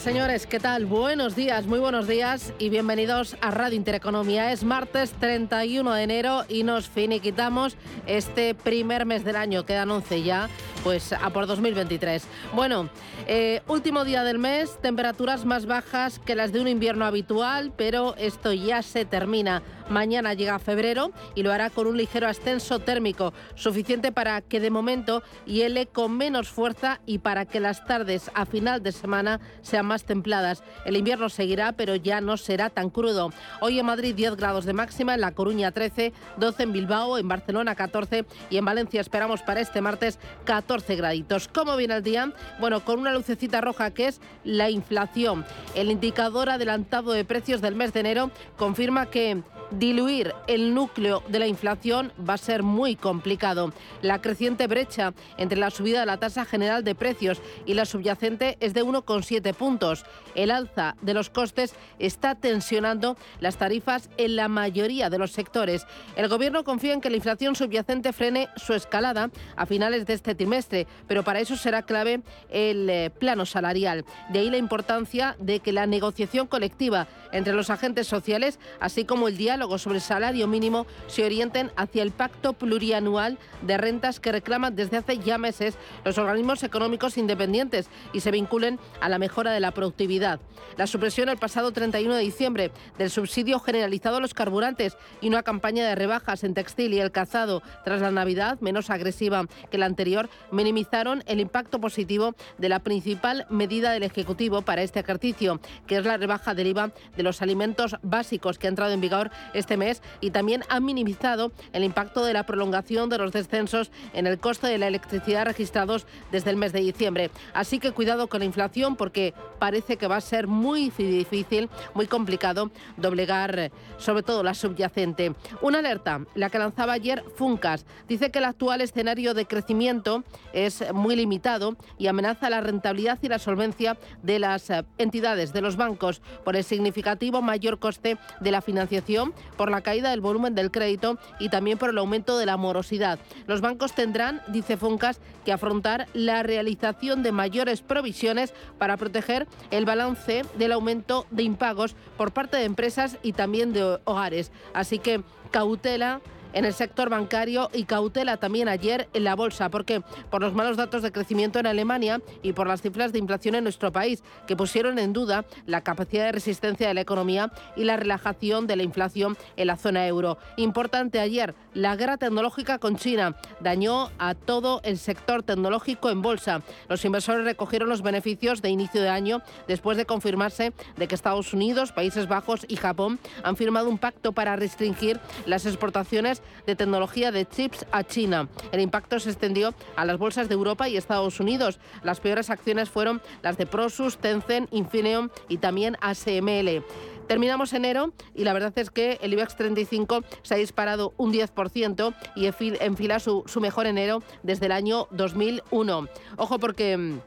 [0.00, 0.86] Señores, ¿qué tal?
[0.86, 4.50] Buenos días, muy buenos días y bienvenidos a Radio Intereconomía.
[4.50, 9.66] Es martes 31 de enero y nos finiquitamos este primer mes del año.
[9.66, 10.48] Quedan 11 ya,
[10.82, 12.24] pues a por 2023.
[12.54, 12.88] Bueno,
[13.26, 18.14] eh, último día del mes, temperaturas más bajas que las de un invierno habitual, pero
[18.16, 19.62] esto ya se termina.
[19.90, 24.70] Mañana llega febrero y lo hará con un ligero ascenso térmico, suficiente para que de
[24.70, 29.86] momento hiele con menos fuerza y para que las tardes a final de semana sean
[29.86, 30.62] más templadas.
[30.84, 33.32] El invierno seguirá, pero ya no será tan crudo.
[33.60, 37.26] Hoy en Madrid 10 grados de máxima, en La Coruña 13, 12 en Bilbao, en
[37.26, 41.48] Barcelona 14 y en Valencia esperamos para este martes 14 graditos.
[41.48, 42.32] ¿Cómo viene el día?
[42.60, 45.44] Bueno, con una lucecita roja que es la inflación.
[45.74, 51.38] El indicador adelantado de precios del mes de enero confirma que diluir el núcleo de
[51.38, 53.72] la inflación va a ser muy complicado.
[54.02, 58.56] La creciente brecha entre la subida de la tasa general de precios y la subyacente
[58.60, 60.04] es de 1,7 puntos.
[60.34, 65.86] El alza de los costes está tensionando las tarifas en la mayoría de los sectores.
[66.16, 70.34] El Gobierno confía en que la inflación subyacente frene su escalada a finales de este
[70.34, 74.04] trimestre, pero para eso será clave el eh, plano salarial.
[74.30, 79.28] De ahí la importancia de que la negociación colectiva entre los agentes sociales, así como
[79.28, 84.32] el diálogo sobre el salario mínimo se orienten hacia el pacto plurianual de rentas que
[84.32, 89.52] reclaman desde hace ya meses los organismos económicos independientes y se vinculen a la mejora
[89.52, 90.40] de la productividad.
[90.76, 95.42] La supresión el pasado 31 de diciembre del subsidio generalizado a los carburantes y una
[95.42, 99.86] campaña de rebajas en textil y el cazado tras la Navidad, menos agresiva que la
[99.86, 105.96] anterior, minimizaron el impacto positivo de la principal medida del Ejecutivo para este ejercicio, que
[105.96, 109.76] es la rebaja del IVA de los alimentos básicos que ha entrado en vigor este
[109.76, 114.38] mes y también ha minimizado el impacto de la prolongación de los descensos en el
[114.38, 117.30] coste de la electricidad registrados desde el mes de diciembre.
[117.54, 122.06] Así que cuidado con la inflación porque parece que va a ser muy difícil, muy
[122.06, 125.34] complicado doblegar sobre todo la subyacente.
[125.62, 130.84] Una alerta, la que lanzaba ayer Funcas, dice que el actual escenario de crecimiento es
[130.92, 135.76] muy limitado y amenaza la rentabilidad y la solvencia de las eh, entidades, de los
[135.76, 140.70] bancos, por el significativo mayor coste de la financiación por la caída del volumen del
[140.70, 143.18] crédito y también por el aumento de la morosidad.
[143.46, 149.84] Los bancos tendrán, dice Funcas, que afrontar la realización de mayores provisiones para proteger el
[149.84, 154.50] balance del aumento de impagos por parte de empresas y también de hogares.
[154.74, 156.20] Así que cautela
[156.52, 159.68] en el sector bancario y cautela también ayer en la bolsa.
[159.68, 160.02] ¿Por qué?
[160.30, 163.64] Por los malos datos de crecimiento en Alemania y por las cifras de inflación en
[163.64, 167.96] nuestro país, que pusieron en duda la capacidad de resistencia de la economía y la
[167.96, 170.38] relajación de la inflación en la zona euro.
[170.56, 176.62] Importante ayer, la guerra tecnológica con China dañó a todo el sector tecnológico en bolsa.
[176.88, 181.52] Los inversores recogieron los beneficios de inicio de año después de confirmarse de que Estados
[181.52, 187.32] Unidos, Países Bajos y Japón han firmado un pacto para restringir las exportaciones de tecnología
[187.32, 188.48] de chips a China.
[188.72, 191.78] El impacto se extendió a las bolsas de Europa y Estados Unidos.
[192.02, 196.84] Las peores acciones fueron las de Prosus, Tencent, Infineon y también ASML.
[197.30, 202.12] Terminamos enero y la verdad es que el IBEX 35 se ha disparado un 10%
[202.34, 202.46] y
[202.80, 206.08] enfila su, su mejor enero desde el año 2001.
[206.36, 207.20] Ojo porque mm,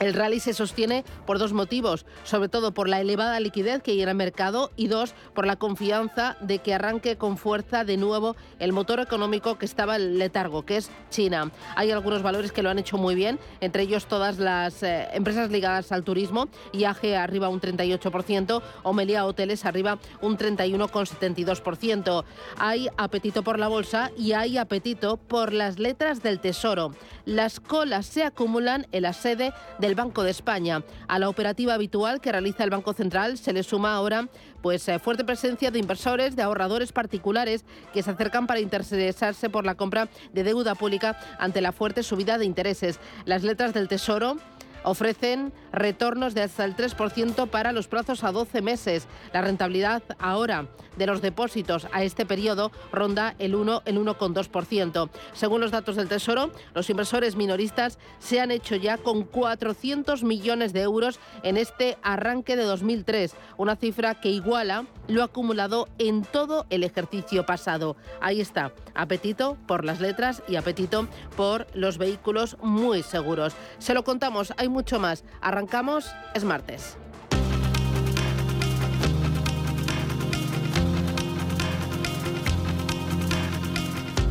[0.00, 4.02] el rally se sostiene por dos motivos, sobre todo por la elevada liquidez que hay
[4.02, 8.36] en el mercado y dos, por la confianza de que arranque con fuerza de nuevo
[8.58, 11.50] el motor económico que estaba en letargo, que es China.
[11.76, 15.50] Hay algunos valores que lo han hecho muy bien, entre ellos todas las eh, empresas
[15.50, 22.24] ligadas al turismo, IAG arriba un 38%, Omelia Hoteles arriba un 31,72%.
[22.58, 26.94] Hay apetito por la bolsa y hay apetito por las letras del tesoro.
[27.24, 30.82] Las colas se acumulan en la sede de del Banco de España.
[31.08, 34.28] A la operativa habitual que realiza el Banco Central se le suma ahora
[34.62, 39.66] pues eh, fuerte presencia de inversores, de ahorradores particulares que se acercan para interesarse por
[39.66, 42.98] la compra de deuda pública ante la fuerte subida de intereses.
[43.26, 44.38] Las letras del Tesoro
[44.84, 49.08] Ofrecen retornos de hasta el 3% para los plazos a 12 meses.
[49.32, 55.08] La rentabilidad ahora de los depósitos a este periodo ronda el 1, el 1,2%.
[55.32, 60.72] Según los datos del Tesoro, los inversores minoristas se han hecho ya con 400 millones
[60.72, 66.66] de euros en este arranque de 2003, una cifra que iguala lo acumulado en todo
[66.70, 67.96] el ejercicio pasado.
[68.20, 73.54] Ahí está, apetito por las letras y apetito por los vehículos muy seguros.
[73.78, 75.24] Se lo contamos, hay mucho más.
[75.40, 76.96] Arrancamos, es martes.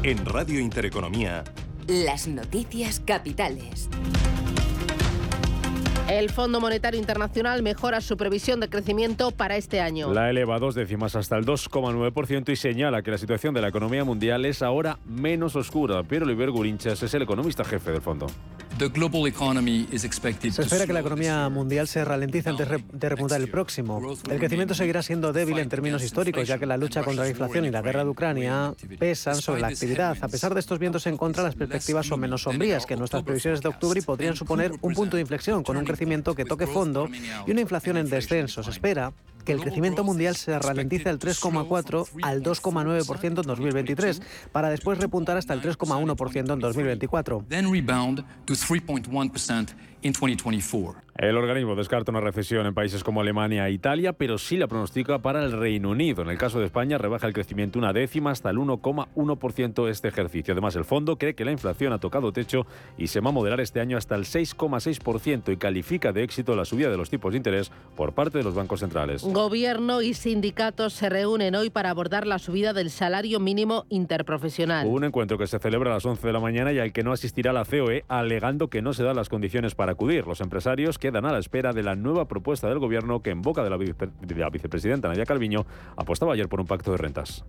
[0.04, 1.46] En Radio Intereconomía.
[1.88, 3.90] Las noticias capitales.
[6.10, 10.14] El Fondo Monetario Internacional mejora su previsión de crecimiento para este año.
[10.14, 14.04] La eleva dos décimas hasta el 2,9% y señala que la situación de la economía
[14.04, 16.04] mundial es ahora menos oscura.
[16.04, 18.28] Pero Oliver Gurinchas es el economista jefe del fondo.
[20.52, 24.02] Se espera que la economía mundial se ralentice antes de repuntar el próximo.
[24.30, 27.66] El crecimiento seguirá siendo débil en términos históricos, ya que la lucha contra la inflación
[27.66, 30.18] y la guerra de Ucrania pesan sobre la actividad.
[30.22, 33.62] A pesar de estos vientos en contra, las perspectivas son menos sombrías que nuestras previsiones
[33.62, 37.10] de octubre y podrían suponer un punto de inflexión con un crecimiento que toque fondo
[37.46, 38.64] y una inflación en descenso.
[38.64, 39.14] Se espera
[39.46, 45.38] que el crecimiento mundial se ralentice del 3,4 al 2,9% en 2023, para después repuntar
[45.38, 47.46] hasta el 3,1% en 2024.
[50.12, 51.04] 2024.
[51.16, 55.20] El organismo descarta una recesión en países como Alemania e Italia, pero sí la pronostica
[55.20, 56.24] para el Reino Unido.
[56.24, 60.54] En el caso de España, rebaja el crecimiento una décima hasta el 1,1% este ejercicio.
[60.54, 62.66] Además, el fondo cree que la inflación ha tocado techo
[62.98, 66.66] y se va a moderar este año hasta el 6,6% y califica de éxito la
[66.66, 69.24] subida de los tipos de interés por parte de los bancos centrales.
[69.24, 74.88] Gobierno y sindicatos se reúnen hoy para abordar la subida del salario mínimo interprofesional.
[74.88, 77.12] Un encuentro que se celebra a las 11 de la mañana y al que no
[77.12, 80.28] asistirá la COE, alegando que no se dan las condiciones para acudir.
[80.28, 83.64] Los empresarios quedan a la espera de la nueva propuesta del Gobierno que en boca
[83.64, 87.46] de la, de la vicepresidenta Nadia Calviño apostaba ayer por un pacto de rentas.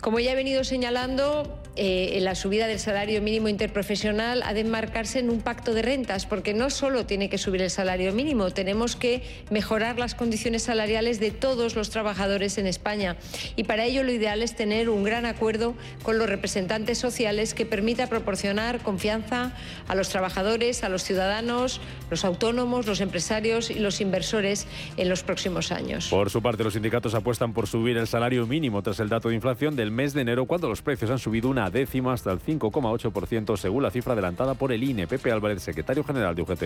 [0.00, 5.18] Como ya he venido señalando, eh, la subida del salario mínimo interprofesional ha de enmarcarse
[5.18, 8.94] en un pacto de rentas, porque no solo tiene que subir el salario mínimo, tenemos
[8.94, 13.16] que mejorar las condiciones salariales de todos los trabajadores en España.
[13.56, 15.74] Y para ello lo ideal es tener un gran acuerdo
[16.04, 19.52] con los representantes sociales que permita proporcionar confianza
[19.88, 25.24] a los trabajadores, a los ciudadanos, los autónomos, los empresarios y los inversores en los
[25.24, 26.08] próximos años.
[26.08, 29.34] Por su parte, los sindicatos apuestan por subir el salario mínimo tras el dato de
[29.34, 33.54] inflación del mes de enero, cuando los precios han subido una décima hasta el 5,8%,
[33.58, 35.06] según la cifra adelantada por el INE.
[35.06, 36.62] Pepe Álvarez, secretario general de UGT.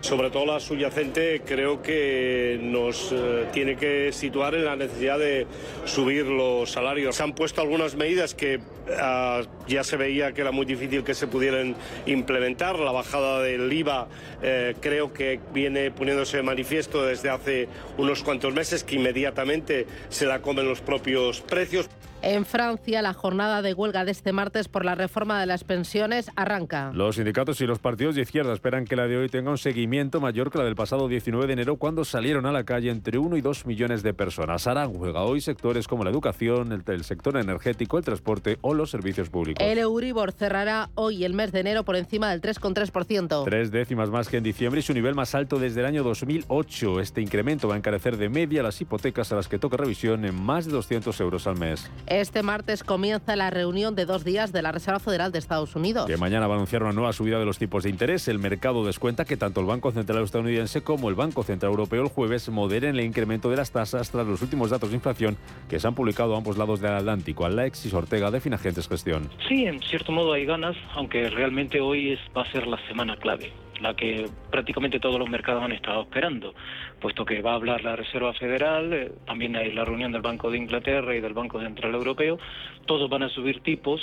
[0.00, 5.46] Sobre todo la subyacente creo que nos eh, tiene que situar en la necesidad de
[5.84, 7.16] subir los salarios.
[7.16, 8.60] Se han puesto algunas medidas que
[8.96, 11.76] ah, ya se veía que era muy difícil que se pudieran
[12.06, 12.78] implementar.
[12.78, 14.08] La bajada del IVA
[14.42, 17.68] eh, creo que viene poniéndose de manifiesto desde hace
[17.98, 21.88] unos cuantos meses que inmediatamente se la comen los propios precios.
[22.20, 26.32] En Francia, la jornada de huelga de este martes por la reforma de las pensiones
[26.34, 26.90] arranca.
[26.92, 30.20] Los sindicatos y los partidos de izquierda esperan que la de hoy tenga un seguimiento
[30.20, 33.36] mayor que la del pasado 19 de enero, cuando salieron a la calle entre 1
[33.36, 34.66] y 2 millones de personas.
[34.66, 38.90] Harán huelga hoy sectores como la educación, el, el sector energético, el transporte o los
[38.90, 39.64] servicios públicos.
[39.64, 43.44] El Euribor cerrará hoy el mes de enero por encima del 3,3%.
[43.44, 46.98] Tres décimas más que en diciembre y su nivel más alto desde el año 2008.
[46.98, 50.34] Este incremento va a encarecer de media las hipotecas a las que toca revisión en
[50.34, 51.88] más de 200 euros al mes.
[52.10, 56.06] Este martes comienza la reunión de dos días de la Reserva Federal de Estados Unidos.
[56.06, 58.28] Que mañana va a anunciar una nueva subida de los tipos de interés.
[58.28, 62.08] El mercado descuenta que tanto el Banco Central estadounidense como el Banco Central Europeo el
[62.08, 65.36] jueves moderen el incremento de las tasas tras los últimos datos de inflación
[65.68, 67.44] que se han publicado a ambos lados del Atlántico.
[67.44, 69.28] Alexis Ortega de Finagentes Gestión.
[69.46, 73.16] Sí, en cierto modo hay ganas, aunque realmente hoy es, va a ser la semana
[73.16, 76.54] clave la que prácticamente todos los mercados han estado esperando,
[77.00, 80.50] puesto que va a hablar la Reserva Federal, eh, también hay la reunión del Banco
[80.50, 82.38] de Inglaterra y del Banco Central Europeo,
[82.86, 84.00] todos van a subir tipos.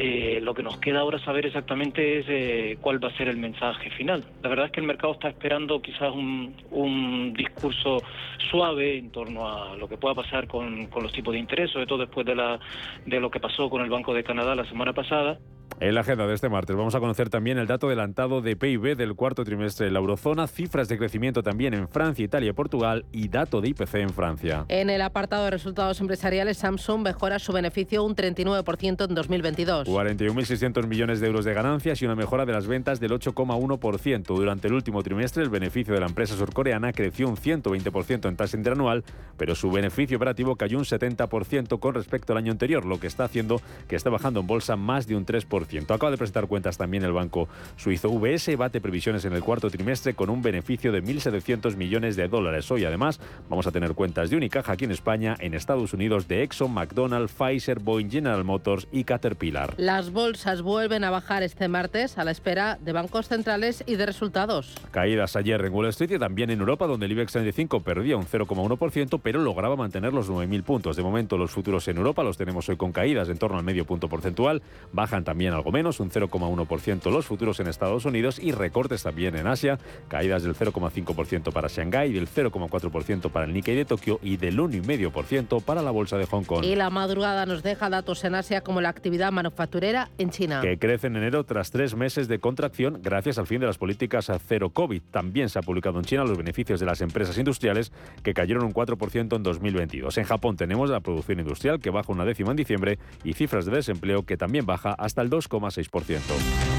[0.00, 3.36] Eh, lo que nos queda ahora saber exactamente es eh, cuál va a ser el
[3.36, 4.24] mensaje final.
[4.42, 8.00] La verdad es que el mercado está esperando quizás un, un discurso
[8.48, 11.86] suave en torno a lo que pueda pasar con, con los tipos de interés, sobre
[11.86, 12.60] todo después de, la,
[13.06, 15.40] de lo que pasó con el Banco de Canadá la semana pasada.
[15.80, 18.96] En la agenda de este martes vamos a conocer también el dato adelantado de PIB
[18.96, 23.04] del cuarto trimestre de la eurozona, cifras de crecimiento también en Francia, Italia y Portugal
[23.12, 24.64] y dato de IPC en Francia.
[24.68, 29.86] En el apartado de resultados empresariales, Samsung mejora su beneficio un 39% en 2022.
[29.86, 34.24] 41.600 millones de euros de ganancias y una mejora de las ventas del 8,1%.
[34.26, 38.56] Durante el último trimestre, el beneficio de la empresa surcoreana creció un 120% en tasa
[38.56, 39.04] interanual,
[39.36, 43.24] pero su beneficio operativo cayó un 70% con respecto al año anterior, lo que está
[43.24, 45.57] haciendo que esté bajando en bolsa más de un 3%.
[45.66, 45.94] 6%.
[45.94, 50.14] Acaba de presentar cuentas también el banco suizo UBS, bate previsiones en el cuarto trimestre
[50.14, 52.70] con un beneficio de 1.700 millones de dólares.
[52.70, 56.42] Hoy además vamos a tener cuentas de Unicaja aquí en España, en Estados Unidos de
[56.42, 59.74] Exxon, McDonald's, Pfizer, Boeing, General Motors y Caterpillar.
[59.76, 64.06] Las bolsas vuelven a bajar este martes a la espera de bancos centrales y de
[64.06, 64.74] resultados.
[64.90, 68.26] Caídas ayer en Wall Street y también en Europa, donde el IBEX 35 perdía un
[68.26, 70.96] 0,1%, pero lograba mantener los 9.000 puntos.
[70.96, 73.84] De momento, los futuros en Europa los tenemos hoy con caídas en torno al medio
[73.84, 74.62] punto porcentual.
[74.92, 79.46] Bajan también algo menos, un 0,1% los futuros en Estados Unidos y recortes también en
[79.46, 79.78] Asia.
[80.08, 85.62] Caídas del 0,5% para Shanghái, del 0,4% para el Nikkei de Tokio y del 1,5%
[85.62, 86.64] para la bolsa de Hong Kong.
[86.64, 90.60] Y la madrugada nos deja datos en Asia como la actividad manufacturera en China.
[90.60, 94.30] Que crece en enero tras tres meses de contracción gracias al fin de las políticas
[94.30, 95.02] a cero COVID.
[95.10, 98.72] También se ha publicado en China los beneficios de las empresas industriales que cayeron un
[98.72, 100.18] 4% en 2022.
[100.18, 103.72] En Japón tenemos la producción industrial que baja una décima en diciembre y cifras de
[103.72, 106.78] desempleo que también baja hasta el 2,6%.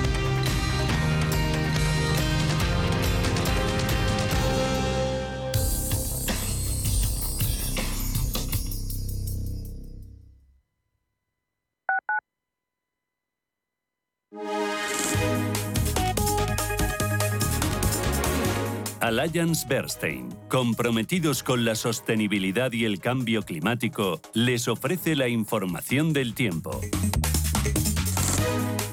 [19.10, 26.36] Alliance Bernstein, comprometidos con la sostenibilidad y el cambio climático, les ofrece la información del
[26.36, 26.80] tiempo.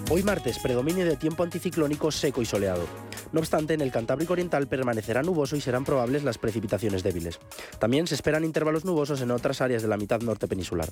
[0.08, 2.86] Hoy martes, predominio de tiempo anticiclónico seco y soleado.
[3.32, 7.40] No obstante, en el Cantábrico Oriental permanecerá nuboso y serán probables las precipitaciones débiles.
[7.80, 10.88] También se esperan intervalos nubosos en otras áreas de la mitad norte peninsular.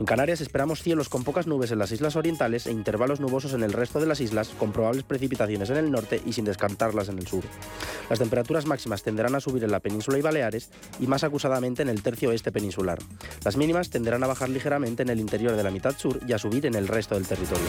[0.00, 3.62] En Canarias esperamos cielos con pocas nubes en las islas orientales e intervalos nubosos en
[3.62, 7.18] el resto de las islas, con probables precipitaciones en el norte y sin descartarlas en
[7.18, 7.44] el sur.
[8.10, 11.90] Las temperaturas máximas tenderán a subir en la península y Baleares y más acusadamente en
[11.90, 12.98] el tercio oeste peninsular.
[13.44, 16.38] Las mínimas tenderán a bajar ligeramente en el interior de la mitad sur y a
[16.38, 17.68] subir en el resto del territorio.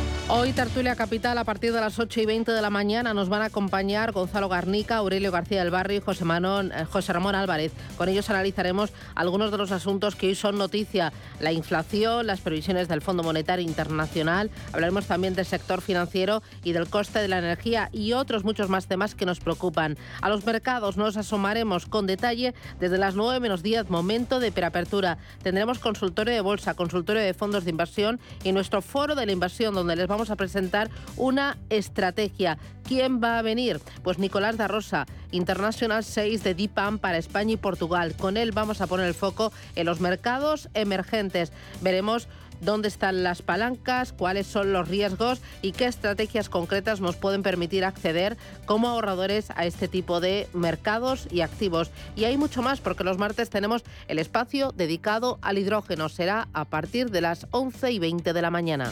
[0.33, 3.41] Hoy Tertulia Capital a partir de las 8 y 20 de la mañana nos van
[3.41, 7.73] a acompañar Gonzalo Garnica, Aurelio García del Barrio y José, Manon, eh, José Ramón Álvarez.
[7.97, 11.11] Con ellos analizaremos algunos de los asuntos que hoy son noticia,
[11.41, 16.87] la inflación, las previsiones del Fondo Monetario Internacional, hablaremos también del sector financiero y del
[16.87, 19.97] coste de la energía y otros muchos más temas que nos preocupan.
[20.21, 25.17] A los mercados nos asomaremos con detalle desde las 9 menos 10, momento de preapertura.
[25.43, 29.75] Tendremos consultorio de bolsa, consultorio de fondos de inversión y nuestro foro de la inversión
[29.75, 32.57] donde les vamos a presentar una estrategia.
[32.87, 33.79] ¿Quién va a venir?
[34.03, 38.15] Pues Nicolás da Rosa, International 6 de DIPAM para España y Portugal.
[38.17, 41.51] Con él vamos a poner el foco en los mercados emergentes.
[41.81, 42.27] Veremos
[42.61, 47.83] dónde están las palancas, cuáles son los riesgos y qué estrategias concretas nos pueden permitir
[47.83, 51.91] acceder como ahorradores a este tipo de mercados y activos.
[52.15, 56.07] Y hay mucho más porque los martes tenemos el espacio dedicado al hidrógeno.
[56.07, 58.91] Será a partir de las 11 y 20 de la mañana.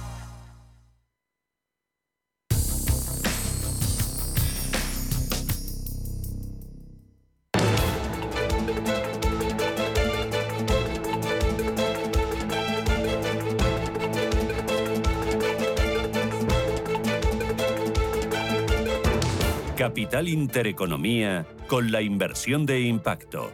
[19.81, 23.51] Capital Intereconomía con la inversión de impacto.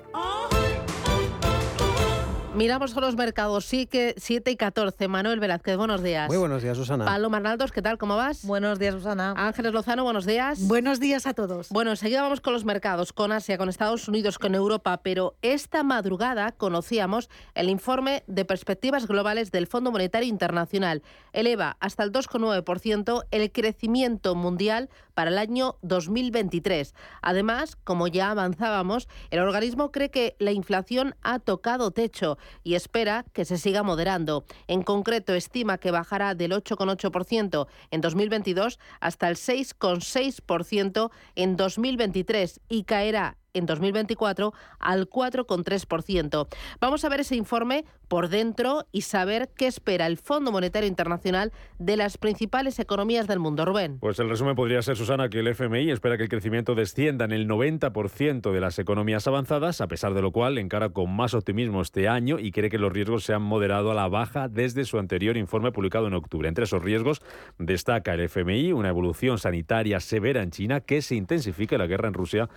[2.53, 5.07] Miramos a los mercados, sí que 7 y 14.
[5.07, 6.27] Manuel Velázquez, buenos días.
[6.27, 7.05] Muy buenos días, Susana.
[7.05, 7.99] Palo Arnaldos, ¿qué tal?
[7.99, 8.43] ¿Cómo vas?
[8.43, 9.35] Buenos días, Susana.
[9.37, 10.67] Ángeles Lozano, buenos días.
[10.67, 11.69] Buenos días a todos.
[11.69, 15.83] Bueno, enseguida vamos con los mercados, con Asia, con Estados Unidos, con Europa, pero esta
[15.83, 21.03] madrugada conocíamos el informe de perspectivas globales del Fondo Monetario Internacional.
[21.33, 26.93] Eleva hasta el 2,9% el crecimiento mundial para el año 2023.
[27.23, 33.25] Además, como ya avanzábamos, el organismo cree que la inflación ha tocado techo y espera
[33.33, 34.45] que se siga moderando.
[34.67, 42.83] En concreto, estima que bajará del 8,8% en 2022 hasta el 6,6% en 2023 y
[42.83, 46.47] caerá en 2024 al 4,3%.
[46.79, 51.51] Vamos a ver ese informe por dentro y saber qué espera el Fondo Monetario Internacional
[51.77, 53.57] de las principales economías del mundo.
[53.65, 53.99] Rubén.
[53.99, 57.31] Pues el resumen podría ser, Susana, que el FMI espera que el crecimiento descienda en
[57.31, 61.81] el 90% de las economías avanzadas, a pesar de lo cual encara con más optimismo
[61.81, 64.99] este año y cree que los riesgos se han moderado a la baja desde su
[64.99, 66.47] anterior informe publicado en octubre.
[66.47, 67.21] Entre esos riesgos
[67.57, 72.13] destaca el FMI una evolución sanitaria severa en China que se intensifica la guerra en
[72.13, 72.49] Rusia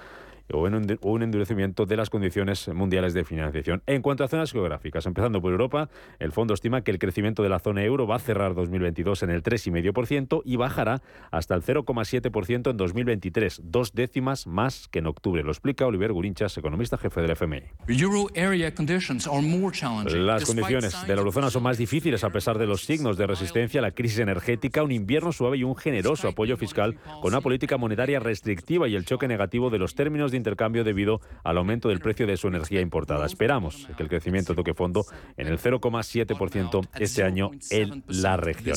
[0.52, 3.82] o un endurecimiento de las condiciones mundiales de financiación.
[3.86, 5.88] En cuanto a zonas geográficas, empezando por Europa,
[6.18, 9.30] el fondo estima que el crecimiento de la zona euro va a cerrar 2022 en
[9.30, 15.42] el 3,5% y bajará hasta el 0,7% en 2023, dos décimas más que en octubre.
[15.42, 17.62] Lo explica Oliver Gurinchas, economista jefe del FMI.
[20.14, 23.80] Las condiciones de la eurozona son más difíciles a pesar de los signos de resistencia
[23.80, 27.76] a la crisis energética, un invierno suave y un generoso apoyo fiscal con una política
[27.76, 32.00] monetaria restrictiva y el choque negativo de los términos de intercambio debido al aumento del
[32.00, 33.26] precio de su energía importada.
[33.26, 35.04] Esperamos que el crecimiento toque fondo
[35.36, 38.76] en el 0,7% este año en la región.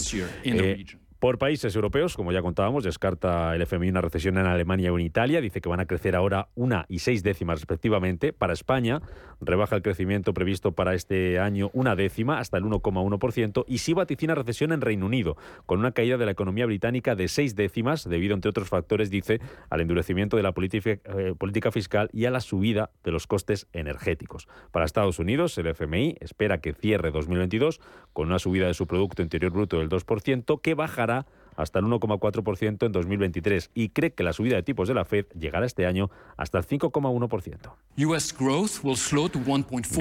[1.24, 5.06] Por países europeos, como ya contábamos, descarta el FMI una recesión en Alemania o en
[5.06, 5.40] Italia.
[5.40, 8.34] Dice que van a crecer ahora una y seis décimas respectivamente.
[8.34, 9.02] Para España,
[9.40, 13.64] rebaja el crecimiento previsto para este año una décima, hasta el 1,1%.
[13.70, 17.30] Y sí vaticina recesión en Reino Unido, con una caída de la economía británica de
[17.30, 19.40] seis décimas, debido, entre otros factores, dice,
[19.70, 24.50] al endurecimiento de la eh, política fiscal y a la subida de los costes energéticos.
[24.72, 27.80] Para Estados Unidos, el FMI espera que cierre 2022
[28.12, 31.86] con una subida de su Producto Interior Bruto del 2%, que bajará para hasta el
[31.86, 35.86] 1,4% en 2023 y cree que la subida de tipos de la Fed llegará este
[35.86, 37.74] año hasta el 5,1%.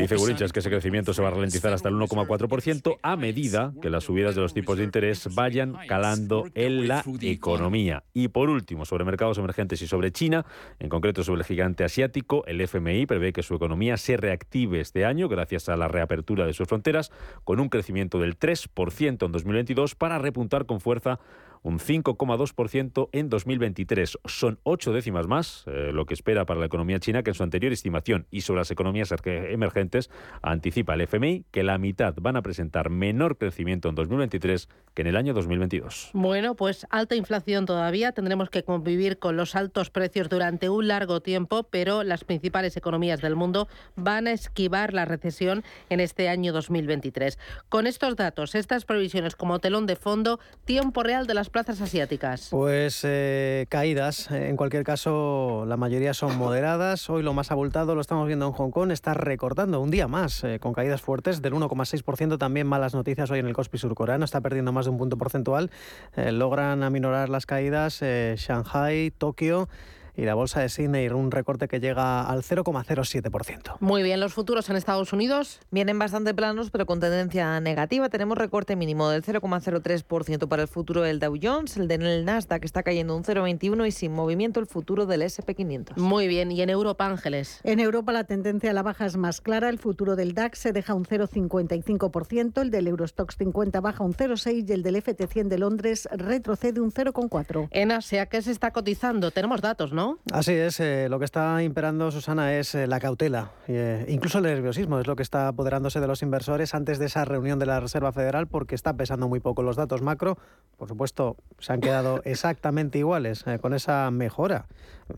[0.00, 3.90] Dice Gurichas que ese crecimiento se va a ralentizar hasta el 1,4% a medida que
[3.90, 8.04] las subidas de los tipos de interés vayan calando en la economía.
[8.14, 10.46] Y por último, sobre mercados emergentes y sobre China,
[10.78, 15.04] en concreto sobre el gigante asiático, el FMI prevé que su economía se reactive este
[15.04, 17.10] año gracias a la reapertura de sus fronteras
[17.44, 21.20] con un crecimiento del 3% en 2022 para repuntar con fuerza
[21.62, 24.18] un 5,2% en 2023.
[24.24, 27.42] Son ocho décimas más eh, lo que espera para la economía china que en su
[27.42, 28.26] anterior estimación.
[28.30, 30.10] Y sobre las economías emergentes,
[30.42, 35.08] anticipa el FMI que la mitad van a presentar menor crecimiento en 2023 que en
[35.08, 36.10] el año 2022.
[36.12, 38.12] Bueno, pues alta inflación todavía.
[38.12, 43.20] Tendremos que convivir con los altos precios durante un largo tiempo, pero las principales economías
[43.20, 47.38] del mundo van a esquivar la recesión en este año 2023.
[47.68, 52.48] Con estos datos, estas previsiones como telón de fondo, tiempo real de las plazas asiáticas?
[52.50, 54.30] Pues eh, caídas.
[54.30, 57.08] En cualquier caso, la mayoría son moderadas.
[57.08, 58.90] Hoy lo más abultado lo estamos viendo en Hong Kong.
[58.90, 62.38] Está recortando un día más eh, con caídas fuertes del 1,6%.
[62.38, 64.24] También malas noticias hoy en el Kospi surcoreano.
[64.24, 65.70] Está perdiendo más de un punto porcentual.
[66.16, 69.68] Eh, logran aminorar las caídas Shanghai, Tokio
[70.16, 73.76] y la bolsa de Sydney un recorte que llega al 0,07%.
[73.80, 78.08] Muy bien, los futuros en Estados Unidos vienen bastante planos, pero con tendencia negativa.
[78.08, 82.82] Tenemos recorte mínimo del 0,03% para el futuro del Dow Jones, el del Nasdaq está
[82.82, 85.96] cayendo un 0,21 y sin movimiento el futuro del SP500.
[85.96, 87.60] Muy bien, y en Europa, Ángeles.
[87.64, 89.68] En Europa la tendencia a la baja es más clara.
[89.68, 94.68] El futuro del DAX se deja un 0,55%, el del Eurostox 50 baja un 0,6
[94.68, 97.68] y el del FT100 de Londres retrocede un 0,4.
[97.70, 99.30] En Asia, ¿qué se está cotizando?
[99.30, 100.01] Tenemos datos, ¿no?
[100.32, 104.44] Así es, eh, lo que está imperando, Susana, es eh, la cautela, eh, incluso el
[104.44, 107.80] nerviosismo es lo que está apoderándose de los inversores antes de esa reunión de la
[107.80, 110.38] Reserva Federal porque está pesando muy poco los datos macro.
[110.78, 114.66] Por supuesto, se han quedado exactamente iguales con esa mejora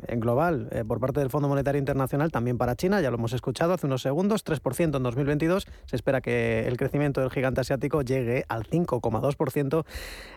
[0.09, 3.75] en global por parte del Fondo Monetario Internacional también para China, ya lo hemos escuchado
[3.75, 5.67] hace unos segundos, 3% en 2022.
[5.87, 9.85] Se espera que el crecimiento del gigante asiático llegue al 5,2%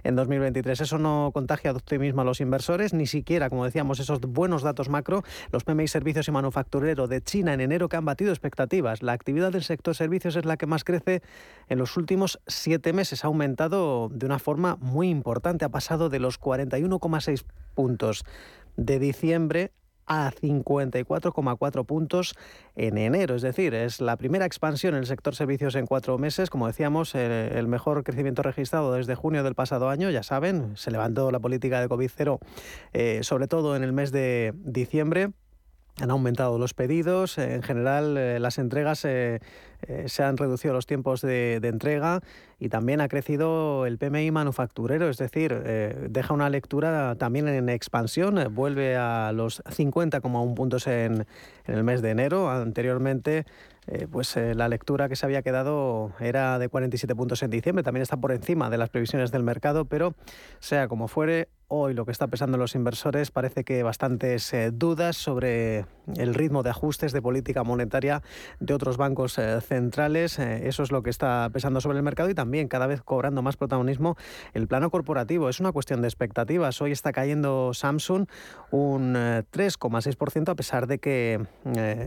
[0.04, 0.82] en 2023.
[0.82, 4.88] Eso no contagia de optimismo a los inversores, ni siquiera, como decíamos, esos buenos datos
[4.88, 9.02] macro, los PMI servicios y manufacturero de China en enero que han batido expectativas.
[9.02, 11.24] La actividad del sector servicios es la que más crece
[11.70, 13.24] en los últimos siete meses.
[13.24, 15.66] Ha aumentado de una forma muy importante.
[15.66, 18.26] Ha pasado de los 41,6 puntos
[18.76, 19.72] de diciembre
[20.08, 22.36] a 54,4 puntos
[22.76, 23.36] en enero.
[23.36, 26.50] Es decir, es la primera expansión en el sector servicios en cuatro meses.
[26.50, 30.10] Como decíamos, el mejor crecimiento registrado desde junio del pasado año.
[30.10, 32.40] Ya saben, se levantó la política de COVID-0,
[32.94, 35.32] eh, sobre todo en el mes de diciembre.
[36.00, 39.40] Han aumentado los pedidos, en general eh, las entregas eh,
[39.88, 42.22] eh, se han reducido los tiempos de, entrega
[42.60, 45.54] y también ha crecido el PMI manufacturero, es decir,
[46.10, 51.26] deja una lectura también en expansión, vuelve a los 50,1 puntos en,
[51.66, 52.50] en el mes de enero.
[52.50, 53.46] Anteriormente
[54.12, 58.18] pues la lectura que se había quedado era de 47 puntos en diciembre, también está
[58.18, 60.14] por encima de las previsiones del mercado, pero
[60.60, 65.18] sea como fuere, Hoy lo que está pesando los inversores parece que bastantes eh, dudas
[65.18, 68.22] sobre el ritmo de ajustes de política monetaria
[68.62, 70.40] de otros bancos eh, centrales.
[70.40, 73.42] Eh, eso es lo que está pesando sobre el mercado y también cada vez cobrando
[73.42, 74.16] más protagonismo
[74.54, 75.50] el plano corporativo.
[75.50, 76.82] Es una cuestión de expectativas.
[76.82, 78.28] Hoy está cayendo Samsung
[78.72, 81.46] un 3,6% a pesar de que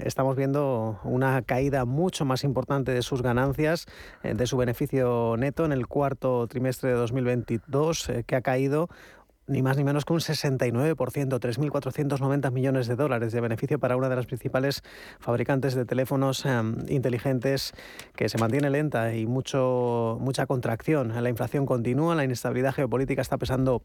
[0.05, 3.85] estamos viendo una caída mucho más importante de sus ganancias,
[4.23, 8.89] de su beneficio neto en el cuarto trimestre de 2022, que ha caído
[9.51, 14.09] ni más ni menos que un 69%, 3.490 millones de dólares de beneficio para una
[14.09, 14.83] de las principales
[15.19, 17.73] fabricantes de teléfonos em, inteligentes
[18.15, 21.13] que se mantiene lenta y mucho, mucha contracción.
[21.23, 23.83] La inflación continúa, la inestabilidad geopolítica está pesando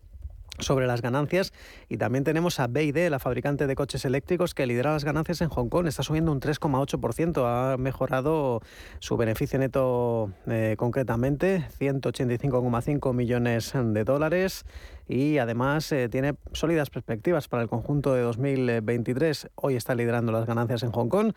[0.59, 1.53] sobre las ganancias
[1.89, 5.49] y también tenemos a BYD, la fabricante de coches eléctricos que lidera las ganancias en
[5.49, 8.61] Hong Kong, está subiendo un 3,8%, ha mejorado
[8.99, 14.65] su beneficio neto eh, concretamente, 185,5 millones de dólares
[15.07, 19.49] y además eh, tiene sólidas perspectivas para el conjunto de 2023.
[19.55, 21.33] Hoy está liderando las ganancias en Hong Kong.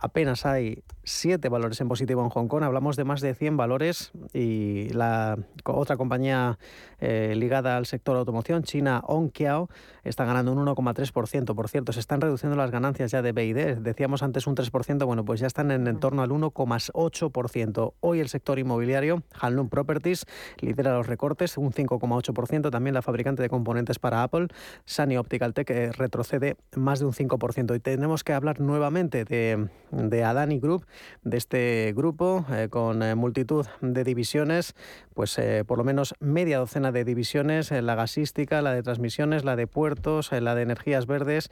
[0.00, 2.62] Apenas hay siete valores en positivo en Hong Kong.
[2.62, 6.58] Hablamos de más de 100 valores y la otra compañía
[7.00, 9.68] eh, ligada al sector automoción, China Onkiao,
[10.04, 11.54] está ganando un 1,3%.
[11.54, 13.78] Por cierto, se están reduciendo las ganancias ya de BID.
[13.78, 17.94] Decíamos antes un 3%, bueno, pues ya están en, en torno al 1,8%.
[18.00, 20.24] Hoy el sector inmobiliario, Hanlon Properties,
[20.60, 22.70] lidera los recortes, un 5,8%.
[22.70, 24.48] También la fabricante de componentes para Apple,
[24.86, 27.76] Sunny Optical Tech, que retrocede más de un 5%.
[27.76, 30.86] Y tenemos que hablar nuevamente de, de Adani Group,
[31.22, 34.74] de este grupo eh, con eh, multitud de divisiones,
[35.14, 39.56] pues eh, por lo menos media docena de divisiones, la gasística, la de transmisiones, la
[39.56, 41.50] de puertos, la de energías verdes,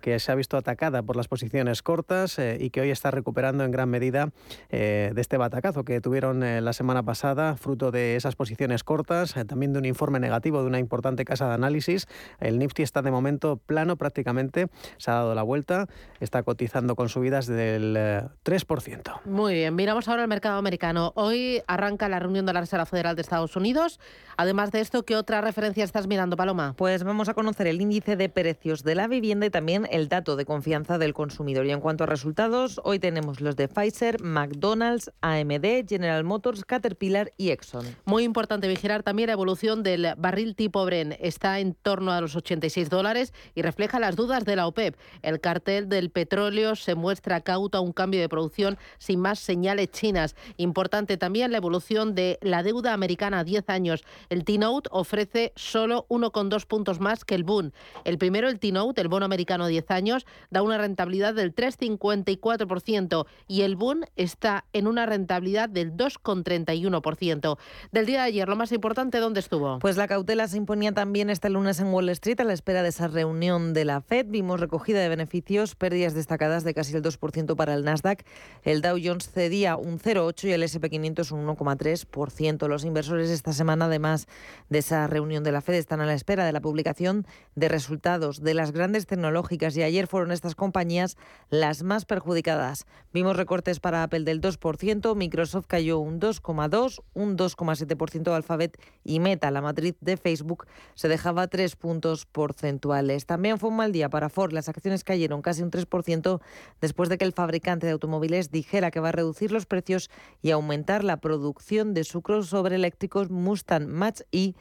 [0.00, 3.70] que se ha visto atacada por las posiciones cortas y que hoy está recuperando en
[3.70, 4.30] gran medida
[4.70, 9.78] de este batacazo que tuvieron la semana pasada, fruto de esas posiciones cortas, también de
[9.78, 12.06] un informe negativo de una importante casa de análisis.
[12.40, 15.86] El Nifty está de momento plano prácticamente, se ha dado la vuelta,
[16.20, 19.16] está cotizando con subidas del 3%.
[19.16, 21.12] Eh, Muy bien, miramos ahora el mercado americano.
[21.16, 24.00] Hoy arranca la reunión de la Reserva Federal de Estados Unidos.
[24.36, 26.74] Además de esto, ¿qué otra referencia estás mirando, Paloma?
[26.76, 30.36] Pues vamos a conocer el índice de precios de la vivienda y también el dato
[30.36, 31.66] de confianza del consumidor.
[31.66, 37.32] Y en cuanto a resultados, hoy tenemos los de Pfizer, McDonald's, AMD, General Motors, Caterpillar
[37.36, 37.84] y Exxon.
[38.04, 42.36] Muy importante vigilar también la evolución del barril tipo Bren está en torno a los
[42.36, 44.96] 86 dólares y refleja las dudas de la OPEP.
[45.22, 49.90] El cartel del petróleo se muestra cauto a un cambio de producción sin más señales
[49.90, 50.36] chinas.
[50.58, 54.04] Importante también la evolución de la deuda americana a 10 años.
[54.28, 57.72] El T-Note ofrece solo 1,2 puntos más que el Bund.
[58.04, 63.26] El primero, el T-Note, el bono americano a 10 años, da una rentabilidad del 3,54%
[63.48, 67.58] y el Bund está en una rentabilidad del 2,31%.
[67.90, 69.78] Del día de ayer, lo más importante, ¿dónde estuvo?
[69.78, 72.90] Pues la cautela se imponía también este lunes en Wall Street a la espera de
[72.90, 74.26] esa reunión de la Fed.
[74.28, 78.24] Vimos recogida de beneficios, pérdidas destacadas de casi el 2% para el Nasdaq.
[78.64, 82.66] El Dow Jones cedía un 0,8 y el SP500 un 1,3%.
[82.66, 84.26] Los inversores esta semana, además
[84.68, 88.42] de esa reunión de la Fed, están a la espera de la publicación de resultados
[88.42, 91.16] de las grandes tecnológicas y ayer fueron estas compañías
[91.50, 92.86] las más perjudicadas.
[93.12, 99.50] Vimos recortes para Apple del 2%, Microsoft cayó un 2,2, un 2,7% Alphabet y Meta,
[99.50, 103.26] la matriz de Facebook se dejaba tres puntos porcentuales.
[103.26, 104.52] También fue un mal día para Ford.
[104.52, 106.40] Las acciones cayeron casi un 3%
[106.80, 110.10] después de que el fabricante de automóviles dijera que va a reducir los precios
[110.42, 114.54] y aumentar la producción de su crossover eléctricos Mustang Mach-E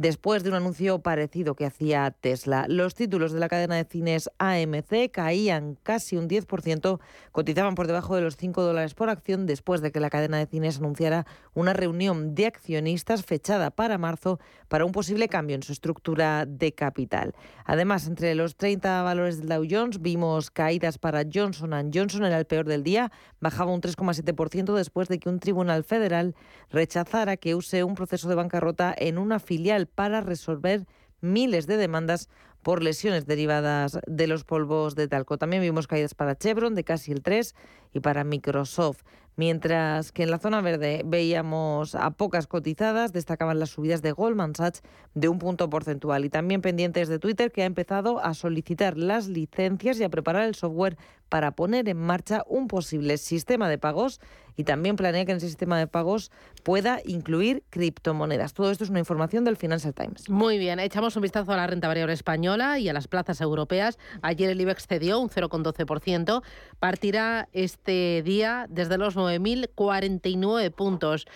[0.00, 2.64] después de un anuncio parecido que hacía Tesla.
[2.68, 7.00] Los títulos de la cadena de cines AMC caían casi un 10%,
[7.32, 10.46] cotizaban por debajo de los 5 dólares por acción después de que la cadena de
[10.46, 15.72] cines anunciara una reunión de accionistas fechada para marzo para un posible cambio en su
[15.72, 17.34] estructura de capital.
[17.66, 22.46] Además, entre los 30 valores del Dow Jones vimos caídas para Johnson Johnson, era el
[22.46, 26.34] peor del día, bajaba un 3,7% después de que un tribunal federal
[26.70, 30.86] rechazara que use un proceso de bancarrota en una filial para resolver
[31.20, 32.28] miles de demandas
[32.62, 35.38] por lesiones derivadas de los polvos de talco.
[35.38, 37.54] También vimos caídas para Chevron de casi el 3
[37.94, 39.02] y para Microsoft.
[39.36, 44.54] Mientras que en la zona verde veíamos a pocas cotizadas, destacaban las subidas de Goldman
[44.54, 44.82] Sachs
[45.14, 46.24] de un punto porcentual.
[46.26, 50.44] Y también pendientes de Twitter, que ha empezado a solicitar las licencias y a preparar
[50.44, 50.98] el software
[51.30, 54.20] para poner en marcha un posible sistema de pagos
[54.56, 56.30] y también planea que ese sistema de pagos
[56.64, 58.52] pueda incluir criptomonedas.
[58.52, 60.28] Todo esto es una información del Financial Times.
[60.28, 63.98] Muy bien, echamos un vistazo a la renta variable española y a las plazas europeas.
[64.20, 66.42] Ayer el IBEX cedió un 0,12%.
[66.78, 71.26] Partirá este día desde los 9.049 puntos.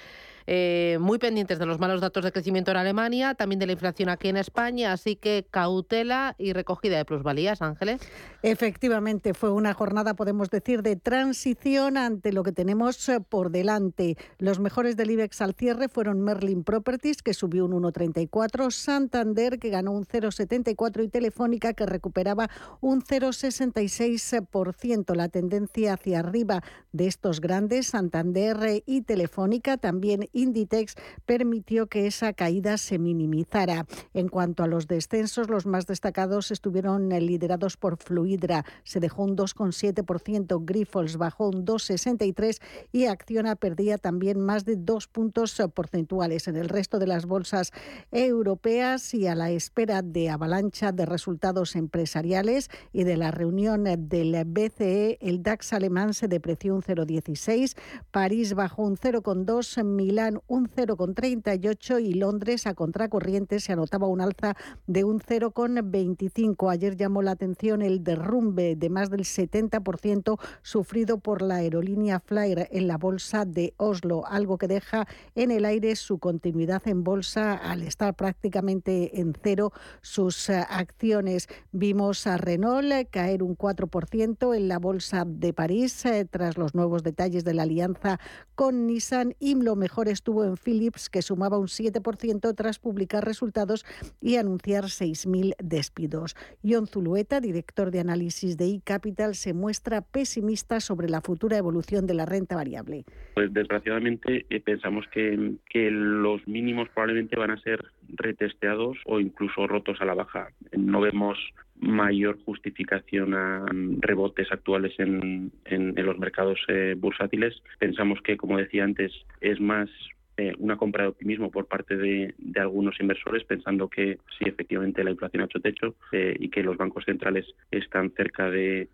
[0.47, 4.11] Eh, muy pendientes de los malos datos de crecimiento en Alemania, también de la inflación
[4.11, 8.01] aquí en España, así que cautela y recogida de plusvalías, Ángeles.
[8.43, 14.19] Efectivamente, fue una jornada, podemos decir, de transición ante lo que tenemos eh, por delante.
[14.39, 19.71] Los mejores del IBEX al cierre fueron Merlin Properties, que subió un 1,34, Santander, que
[19.71, 25.15] ganó un 0,74 y Telefónica, que recuperaba un 0,66%.
[25.15, 32.33] La tendencia hacia arriba de estos grandes, Santander y Telefónica, también Inditex permitió que esa
[32.33, 33.87] caída se minimizara.
[34.13, 39.37] En cuanto a los descensos, los más destacados estuvieron liderados por Fluidra, se dejó un
[39.37, 42.61] 2,7%, Grifols bajó un 2,63%
[42.93, 46.49] y Acciona perdía también más de dos puntos porcentuales.
[46.49, 47.73] En el resto de las bolsas
[48.11, 54.45] europeas y a la espera de avalancha de resultados empresariales y de la reunión del
[54.45, 57.77] BCE, el DAX alemán se depreció un 0,16,
[58.11, 64.55] París bajó un 0,2, Milán un 0,38 y Londres a contracorriente se anotaba un alza
[64.87, 66.71] de un 0,25.
[66.71, 72.69] Ayer llamó la atención el derrumbe de más del 70% sufrido por la aerolínea Flyer
[72.71, 77.55] en la bolsa de Oslo, algo que deja en el aire su continuidad en bolsa
[77.55, 81.49] al estar prácticamente en cero sus eh, acciones.
[81.73, 87.03] Vimos a Renault caer un 4% en la bolsa de París eh, tras los nuevos
[87.03, 88.19] detalles de la alianza
[88.55, 93.85] con Nissan y lo mejor estuvo en Philips, que sumaba un 7% tras publicar resultados
[94.23, 96.35] y anunciar 6.000 despidos.
[96.65, 102.15] John Zulueta, director de análisis de eCapital, se muestra pesimista sobre la futura evolución de
[102.15, 103.05] la renta variable.
[103.35, 109.67] Pues desgraciadamente eh, pensamos que, que los mínimos probablemente van a ser retesteados o incluso
[109.67, 110.49] rotos a la baja.
[110.73, 111.39] No vemos
[111.85, 113.67] mayor justificación a
[114.01, 117.63] rebotes actuales en, en, los mercados eh, bursátiles.
[117.79, 119.89] Pensamos que, como decía antes, es más
[120.37, 125.05] eh, una compra de optimismo por parte de, de, algunos inversores, pensando que sí, efectivamente,
[125.05, 128.89] la inflación ha hecho techo eh, y que los bancos centrales están cerca de,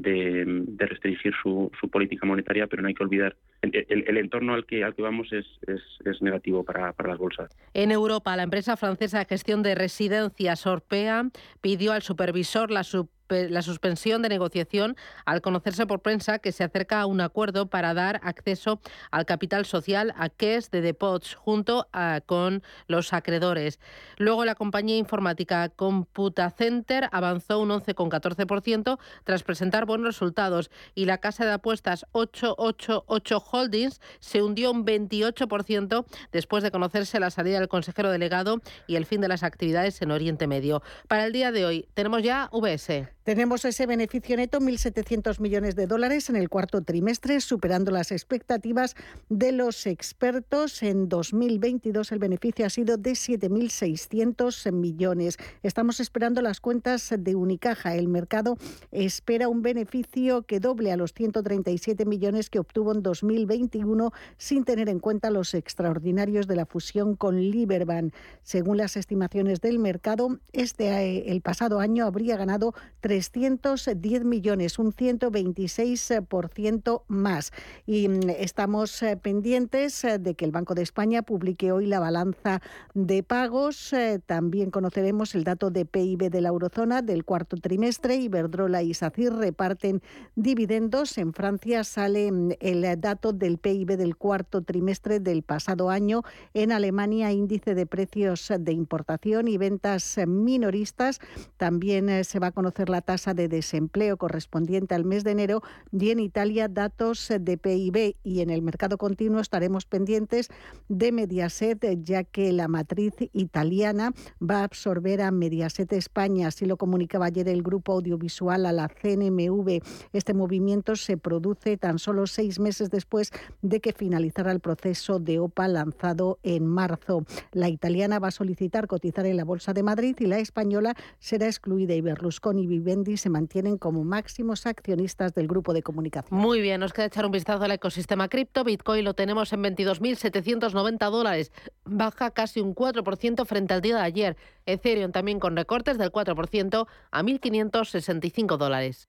[0.00, 4.84] de, restringir su, política monetaria, pero no hay que olvidar el, el, entorno al que,
[4.84, 7.50] al que vamos es, es, es negativo para, para, las bolsas.
[7.72, 11.28] En Europa, la empresa francesa de gestión de residencias Orpea
[11.60, 16.64] pidió al supervisor la, sub la suspensión de negociación al conocerse por prensa que se
[16.64, 21.88] acerca a un acuerdo para dar acceso al capital social a Caisse de Depots junto
[21.92, 23.80] a, con los acreedores.
[24.18, 31.44] Luego la compañía informática Computacenter avanzó un 11,14% tras presentar buenos resultados y la casa
[31.44, 38.10] de apuestas 888 Holdings se hundió un 28% después de conocerse la salida del consejero
[38.10, 40.82] delegado y el fin de las actividades en Oriente Medio.
[41.08, 43.08] Para el día de hoy tenemos ya VS.
[43.24, 48.96] Tenemos ese beneficio neto, 1.700 millones de dólares en el cuarto trimestre, superando las expectativas
[49.30, 50.82] de los expertos.
[50.82, 55.38] En 2022 el beneficio ha sido de 7.600 millones.
[55.62, 57.94] Estamos esperando las cuentas de Unicaja.
[57.94, 58.58] El mercado
[58.92, 64.90] espera un beneficio que doble a los 137 millones que obtuvo en 2021 sin tener
[64.90, 68.12] en cuenta los extraordinarios de la fusión con Liberbank.
[68.42, 72.74] Según las estimaciones del mercado, este eh, el pasado año habría ganado
[73.14, 77.52] 310 millones, un 126% más.
[77.86, 82.00] Y mm, estamos eh, pendientes eh, de que el Banco de España publique hoy la
[82.00, 82.60] balanza
[82.94, 83.92] de pagos.
[83.92, 88.16] Eh, también conoceremos el dato de PIB de la eurozona del cuarto trimestre.
[88.16, 90.02] Iberdrola y SACIR reparten
[90.34, 91.16] dividendos.
[91.16, 96.22] En Francia sale mm, el dato del PIB del cuarto trimestre del pasado año.
[96.52, 101.20] En Alemania, índice de precios de importación y ventas minoristas.
[101.56, 105.62] También se va a conocer la tasa de desempleo correspondiente al mes de enero
[105.92, 110.48] y en Italia datos de PIB y en el mercado continuo estaremos pendientes
[110.88, 116.76] de Mediaset ya que la matriz italiana va a absorber a Mediaset España, así lo
[116.76, 119.82] comunicaba ayer el grupo audiovisual a la CNMV.
[120.12, 123.30] Este movimiento se produce tan solo seis meses después
[123.62, 127.24] de que finalizara el proceso de OPA lanzado en marzo.
[127.52, 131.46] La italiana va a solicitar cotizar en la Bolsa de Madrid y la española será
[131.46, 136.38] excluida y Berlusconi y Vivendi se mantienen como máximos accionistas del grupo de comunicación.
[136.38, 138.62] Muy bien, nos queda echar un vistazo al ecosistema cripto.
[138.62, 141.50] Bitcoin lo tenemos en 22.790 dólares,
[141.84, 144.36] baja casi un 4% frente al día de ayer.
[144.66, 149.08] Ethereum también con recortes del 4% a 1.565 dólares.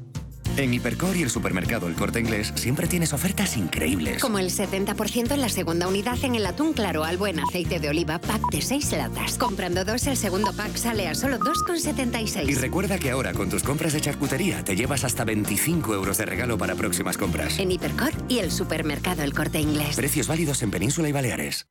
[0.57, 4.21] En Hipercor y el supermercado El Corte Inglés siempre tienes ofertas increíbles.
[4.21, 7.89] Como el 70% en la segunda unidad en el atún claro al buen aceite de
[7.89, 9.37] oliva pack de 6 latas.
[9.37, 12.49] Comprando dos, el segundo pack sale a solo 2,76.
[12.49, 16.25] Y recuerda que ahora con tus compras de charcutería te llevas hasta 25 euros de
[16.25, 17.57] regalo para próximas compras.
[17.57, 19.95] En Hipercor y el supermercado El Corte Inglés.
[19.95, 21.65] Precios válidos en Península y Baleares.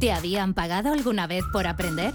[0.00, 2.14] ¿Te habían pagado alguna vez por aprender?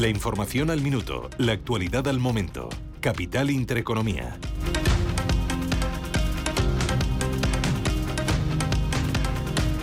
[0.00, 2.70] La información al minuto, la actualidad al momento.
[3.00, 4.38] Capital Intereconomía.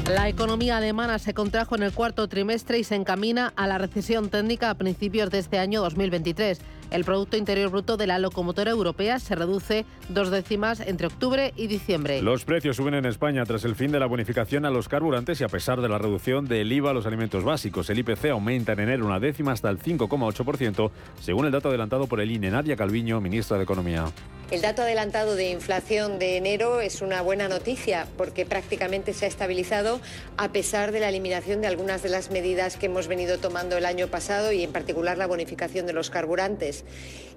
[0.10, 4.30] La economía alemana se contrajo en el cuarto trimestre y se encamina a la recesión
[4.30, 6.62] técnica a principios de este año 2023.
[6.89, 11.67] El Producto Interior Bruto de la locomotora europea se reduce dos décimas entre octubre y
[11.67, 12.21] diciembre.
[12.21, 15.43] Los precios suben en España tras el fin de la bonificación a los carburantes y
[15.43, 17.89] a pesar de la reducción del IVA a los alimentos básicos.
[17.89, 22.21] El IPC aumenta en enero una décima hasta el 5,8%, según el dato adelantado por
[22.21, 22.52] el INE.
[22.52, 24.06] Nadia Calviño, ministra de Economía.
[24.50, 29.28] El dato adelantado de inflación de enero es una buena noticia porque prácticamente se ha
[29.28, 30.00] estabilizado
[30.38, 33.86] a pesar de la eliminación de algunas de las medidas que hemos venido tomando el
[33.86, 36.77] año pasado y en particular la bonificación de los carburantes.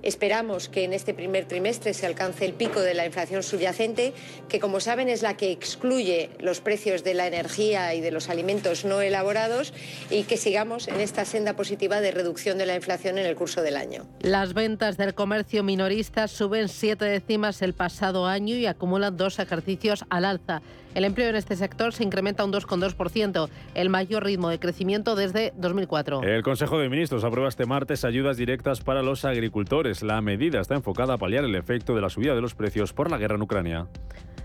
[0.03, 4.15] Esperamos que en este primer trimestre se alcance el pico de la inflación subyacente,
[4.49, 8.31] que como saben es la que excluye los precios de la energía y de los
[8.31, 9.75] alimentos no elaborados
[10.09, 13.61] y que sigamos en esta senda positiva de reducción de la inflación en el curso
[13.63, 14.07] del año.
[14.21, 20.05] Las ventas del comercio minorista suben siete décimas el pasado año y acumulan dos ejercicios
[20.09, 20.63] al alza.
[20.95, 25.53] El empleo en este sector se incrementa un 2,2%, el mayor ritmo de crecimiento desde
[25.57, 26.23] 2004.
[26.23, 30.03] El Consejo de Ministros aprueba este martes ayudas directas para los agricultores.
[30.03, 33.11] La medida está enfocada a paliar el efecto de la subida de los precios por
[33.11, 33.87] la guerra en Ucrania.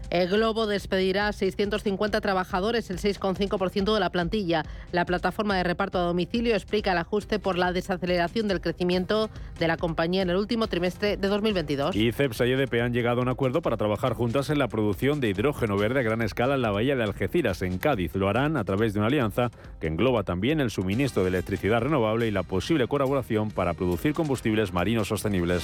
[0.10, 4.64] El Globo despedirá a 650 trabajadores, el 6,5% de la plantilla.
[4.92, 9.68] La plataforma de reparto a domicilio explica el ajuste por la desaceleración del crecimiento de
[9.68, 11.96] la compañía en el último trimestre de 2022.
[11.96, 15.30] Y y EDP han llegado a un acuerdo para trabajar juntas en la producción de
[15.30, 18.16] hidrógeno verde a gran escala en la bahía de Algeciras, en Cádiz.
[18.16, 22.28] Lo harán a través de una alianza que engloba también el suministro de electricidad renovable
[22.28, 25.64] y la posible colaboración para producir combustibles marinos sostenibles.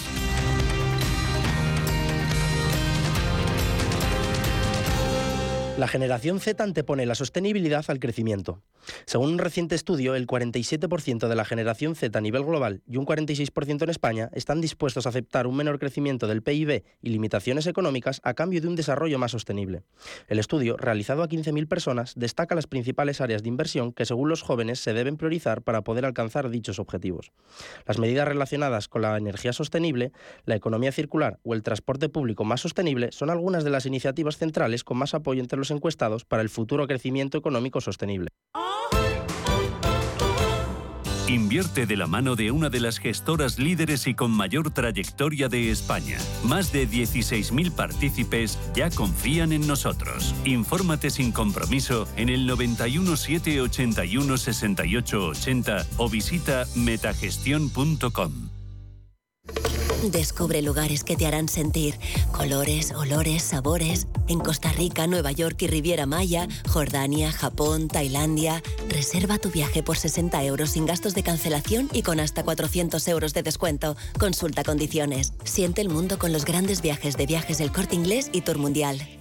[5.82, 8.62] La generación Z antepone la sostenibilidad al crecimiento.
[9.08, 13.08] Según un reciente estudio, el 47% de la generación Z a nivel global y un
[13.08, 18.22] 46% en España están dispuestos a aceptar un menor crecimiento del PIB y limitaciones económicas
[18.24, 19.82] a cambio de un desarrollo más sostenible.
[20.28, 24.44] El estudio, realizado a 15.000 personas, destaca las principales áreas de inversión que según los
[24.44, 27.32] jóvenes se deben priorizar para poder alcanzar dichos objetivos.
[27.88, 30.12] Las medidas relacionadas con la energía sostenible,
[30.46, 34.84] la economía circular o el transporte público más sostenible son algunas de las iniciativas centrales
[34.84, 38.30] con más apoyo entre los encuestados para el futuro crecimiento económico sostenible.
[41.32, 45.72] Invierte de la mano de una de las gestoras líderes y con mayor trayectoria de
[45.72, 46.18] España.
[46.44, 50.36] Más de 16.000 partícipes ya confían en nosotros.
[50.44, 58.51] Infórmate sin compromiso en el 91 781 68 80 o visita metagestión.com.
[60.10, 61.96] Descubre lugares que te harán sentir
[62.32, 64.08] colores, olores, sabores.
[64.28, 68.64] En Costa Rica, Nueva York y Riviera Maya, Jordania, Japón, Tailandia.
[68.90, 73.34] Reserva tu viaje por 60 euros sin gastos de cancelación y con hasta 400 euros
[73.34, 73.96] de descuento.
[74.20, 75.34] Consulta condiciones.
[75.44, 79.21] Siente el mundo con los grandes viajes de viajes del corte inglés y Tour Mundial.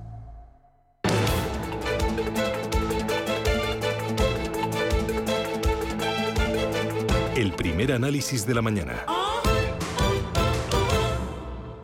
[7.41, 9.03] El primer análisis de la mañana.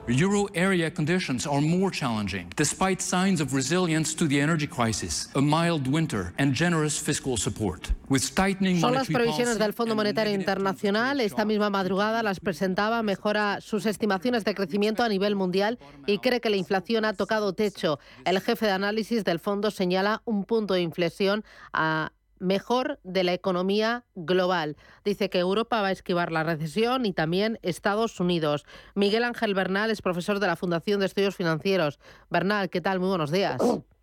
[0.08, 5.42] Euro area conditions are more challenging, despite signs of resilience to the energy crisis, a
[5.42, 7.92] mild winter, and generous fiscal support.
[8.08, 11.22] With tightening Son las previsiones del Fondo Monetario Internacional.
[11.22, 16.40] Esta misma madrugada las presentaba, mejora sus estimaciones de crecimiento a nivel mundial y cree
[16.40, 18.00] que la inflación ha tocado techo.
[18.26, 21.44] El jefe de análisis del fondo señala un punto de inflexión
[21.74, 24.78] a mejor de la economía global.
[25.04, 28.66] Dice que Europa va a esquivar la recesión y también Estados Unidos.
[28.96, 32.00] Miguel Ángel Bernal es profesor de la Fundación de Estudios Financieros.
[32.30, 33.00] Bernal, ¿qué tal?
[33.00, 33.62] Muy buenos días.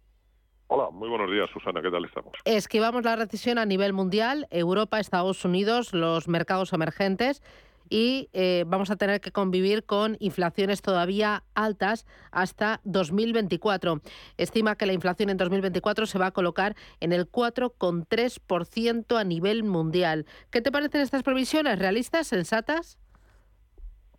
[0.67, 2.33] Hola, muy buenos días, Susana, ¿qué tal estamos?
[2.47, 7.43] Esquivamos la recesión a nivel mundial, Europa, Estados Unidos, los mercados emergentes
[7.89, 14.01] y eh, vamos a tener que convivir con inflaciones todavía altas hasta 2024.
[14.37, 19.65] Estima que la inflación en 2024 se va a colocar en el 4,3% a nivel
[19.65, 20.27] mundial.
[20.51, 21.79] ¿Qué te parecen estas previsiones?
[21.79, 22.27] ¿Realistas?
[22.27, 22.99] ¿Sensatas?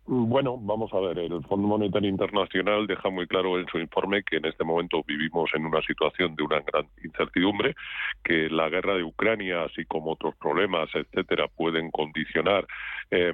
[0.08, 4.36] Bueno, vamos a ver, el Fondo Monetario Internacional deja muy claro en su informe que
[4.36, 7.74] en este momento vivimos en una situación de una gran incertidumbre,
[8.22, 12.68] que la guerra de Ucrania, así como otros problemas, etcétera, pueden condicionar
[13.10, 13.32] eh,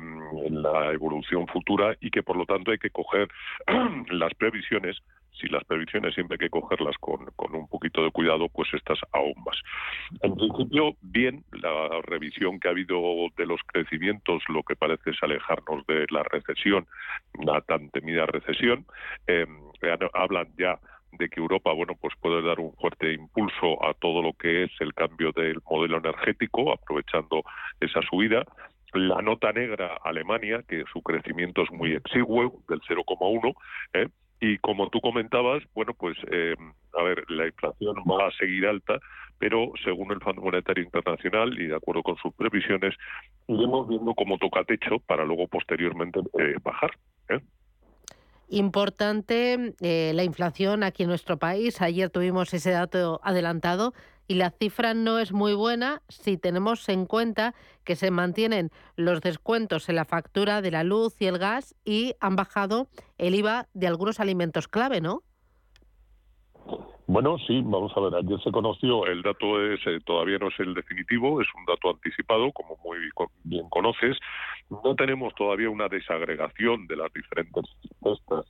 [0.49, 3.29] la evolución futura y que por lo tanto hay que coger
[4.11, 4.97] las previsiones
[5.43, 7.21] si las previsiones siempre hay que cogerlas con,
[7.55, 9.59] un poquito de cuidado, pues estas aún más.
[10.23, 13.01] En principio, bien, la revisión que ha habido
[13.37, 16.87] de los crecimientos, lo que parece es alejarnos de la recesión,
[17.39, 18.87] una tan temida recesión.
[19.27, 19.47] Eh,
[20.15, 20.79] hablan ya
[21.13, 24.71] de que Europa, bueno, pues puede dar un fuerte impulso a todo lo que es
[24.81, 27.43] el cambio del modelo energético, aprovechando
[27.81, 28.47] esa subida
[28.95, 33.55] la nota negra Alemania, que su crecimiento es muy exiguo, del 0,1,
[33.95, 34.09] ¿eh?
[34.45, 36.57] Y como tú comentabas, bueno, pues eh,
[36.99, 38.99] a ver, la inflación va a seguir alta,
[39.39, 42.93] pero según el Fondo Monetario Internacional y de acuerdo con sus previsiones,
[43.47, 46.91] iremos viendo cómo toca techo para luego posteriormente eh, bajar.
[47.29, 47.39] ¿eh?
[48.49, 51.81] Importante eh, la inflación aquí en nuestro país.
[51.81, 53.95] Ayer tuvimos ese dato adelantado
[54.29, 57.55] y la cifra no es muy buena si tenemos en cuenta
[57.85, 62.15] que se mantienen los descuentos en la factura de la luz y el gas y
[62.21, 65.23] han bajado el IVA de algunos alimentos clave, ¿no?
[67.07, 68.15] Bueno, sí, vamos a ver.
[68.15, 71.91] Ayer se conoció, el dato es eh, todavía no es el definitivo, es un dato
[71.91, 72.99] anticipado, como muy
[73.45, 74.17] bien conoces.
[74.71, 77.65] No tenemos todavía una desagregación de las diferentes
[78.01, 78.47] subcestas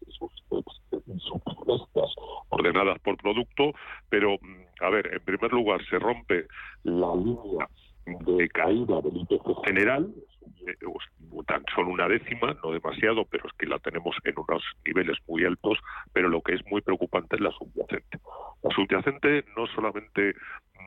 [2.50, 3.72] ordenadas por producto,
[4.08, 4.36] pero,
[4.80, 6.46] a ver, en primer lugar, se rompe
[6.84, 7.68] la línea
[8.04, 10.12] de caída del IPC general,
[11.46, 15.44] tan solo una décima, no demasiado, pero es que la tenemos en unos niveles muy
[15.44, 15.78] altos,
[16.12, 18.18] pero lo que es muy preocupante es la subyacente.
[18.62, 20.34] La subyacente no solamente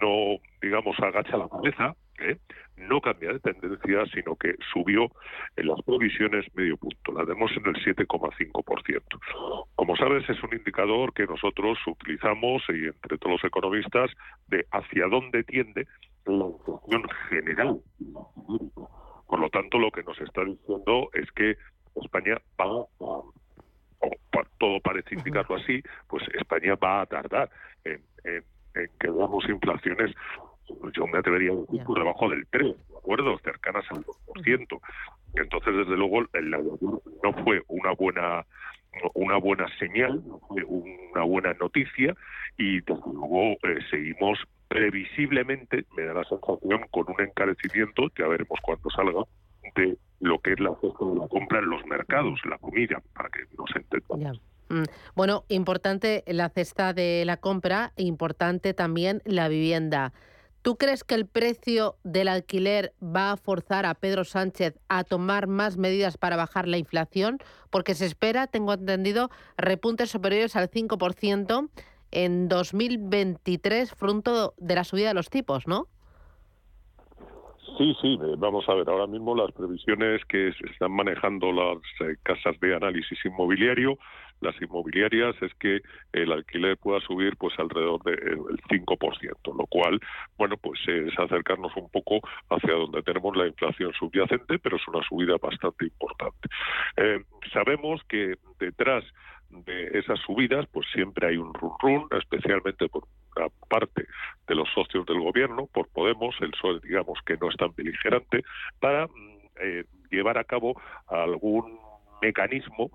[0.01, 2.37] no, digamos, agacha la cabeza, ¿eh?
[2.77, 5.09] no cambia de tendencia, sino que subió
[5.55, 7.11] en las provisiones medio punto.
[7.13, 9.65] La tenemos en el 7,5%.
[9.75, 14.11] Como sabes, es un indicador que nosotros utilizamos y entre todos los economistas
[14.47, 15.87] de hacia dónde tiende
[16.25, 17.79] la inflación general.
[19.27, 21.57] Por lo tanto, lo que nos está diciendo es que
[21.95, 23.35] España va a
[24.57, 27.49] todo parece indicarlo así, pues España va a tardar
[27.83, 28.01] en,
[28.99, 30.13] que veamos inflaciones,
[30.93, 33.37] yo me atrevería a decir por debajo del 3, ¿de acuerdo?
[33.39, 34.79] Cercanas al 2%.
[35.35, 38.45] Entonces, desde luego, el no fue una buena
[39.13, 42.15] una buena señal, una buena noticia
[42.57, 48.59] y desde luego eh, seguimos previsiblemente, me da la sensación, con un encarecimiento, ya veremos
[48.61, 49.23] cuando salga,
[49.75, 53.29] de lo que es la cesta de la compra en los mercados, la comida, para
[53.29, 54.41] que nos entendamos.
[54.69, 54.83] Mm.
[55.15, 60.13] Bueno, importante la cesta de la compra, importante también la vivienda.
[60.65, 65.45] ¿Tú crees que el precio del alquiler va a forzar a Pedro Sánchez a tomar
[65.45, 67.37] más medidas para bajar la inflación?
[67.69, 71.69] Porque se espera, tengo entendido, repuntes superiores al 5%
[72.15, 75.87] en 2023 fruto de la subida de los tipos, ¿no?
[77.77, 82.15] Sí, sí, eh, vamos a ver, ahora mismo las previsiones que están manejando las eh,
[82.23, 83.97] casas de análisis inmobiliario,
[84.39, 85.81] las inmobiliarias, es que
[86.13, 88.39] el alquiler pueda subir pues alrededor del
[88.69, 89.99] 5%, lo cual,
[90.37, 95.05] bueno, pues es acercarnos un poco hacia donde tenemos la inflación subyacente, pero es una
[95.07, 96.47] subida bastante importante.
[96.95, 99.03] Eh, sabemos que detrás
[99.63, 103.03] de esas subidas, pues siempre hay un run run, especialmente por
[103.35, 104.05] una parte
[104.47, 108.43] de los socios del gobierno, por Podemos, el PSOE, digamos que no es tan beligerante,
[108.79, 111.79] para mm, eh, llevar a cabo algún
[112.21, 112.91] mecanismo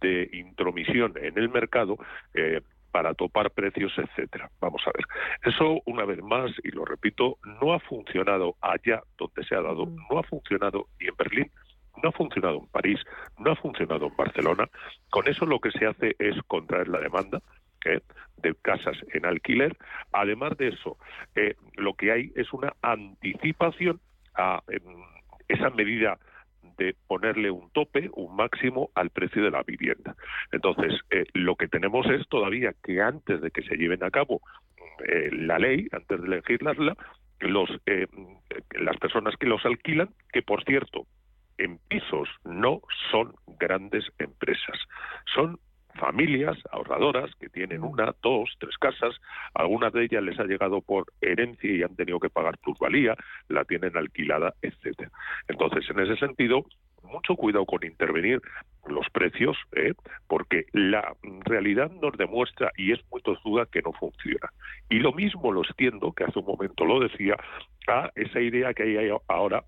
[0.00, 1.96] de intromisión en el mercado
[2.34, 4.50] eh, para topar precios, etcétera.
[4.60, 5.04] Vamos a ver.
[5.44, 9.86] Eso, una vez más, y lo repito, no ha funcionado allá donde se ha dado,
[10.10, 11.50] no ha funcionado ni en Berlín
[12.02, 13.00] no ha funcionado en París,
[13.38, 14.68] no ha funcionado en Barcelona.
[15.10, 17.40] Con eso lo que se hace es contraer la demanda
[17.84, 18.00] ¿eh?
[18.38, 19.76] de casas en alquiler.
[20.12, 20.98] Además de eso,
[21.34, 24.00] eh, lo que hay es una anticipación
[24.34, 24.62] a
[25.48, 26.18] esa medida
[26.76, 30.14] de ponerle un tope, un máximo al precio de la vivienda.
[30.52, 34.40] Entonces, eh, lo que tenemos es todavía que antes de que se lleven a cabo
[35.30, 36.96] la ley, antes de legislarla,
[37.40, 37.68] los,
[38.70, 41.06] las personas que los alquilan, que por cierto,
[41.58, 42.80] en pisos no
[43.10, 44.78] son grandes empresas,
[45.34, 45.58] son
[45.96, 49.14] familias ahorradoras que tienen una, dos, tres casas,
[49.54, 53.16] algunas de ellas les ha llegado por herencia y han tenido que pagar plusvalía,
[53.48, 55.10] la tienen alquilada, etcétera.
[55.48, 56.64] Entonces, en ese sentido,
[57.02, 58.40] mucho cuidado con intervenir
[58.86, 59.94] los precios, ¿eh?
[60.28, 64.50] porque la realidad nos demuestra y es muy tozuda que no funciona.
[64.88, 67.36] Y lo mismo lo extiendo, que hace un momento lo decía,
[67.88, 69.64] a esa idea que hay ahora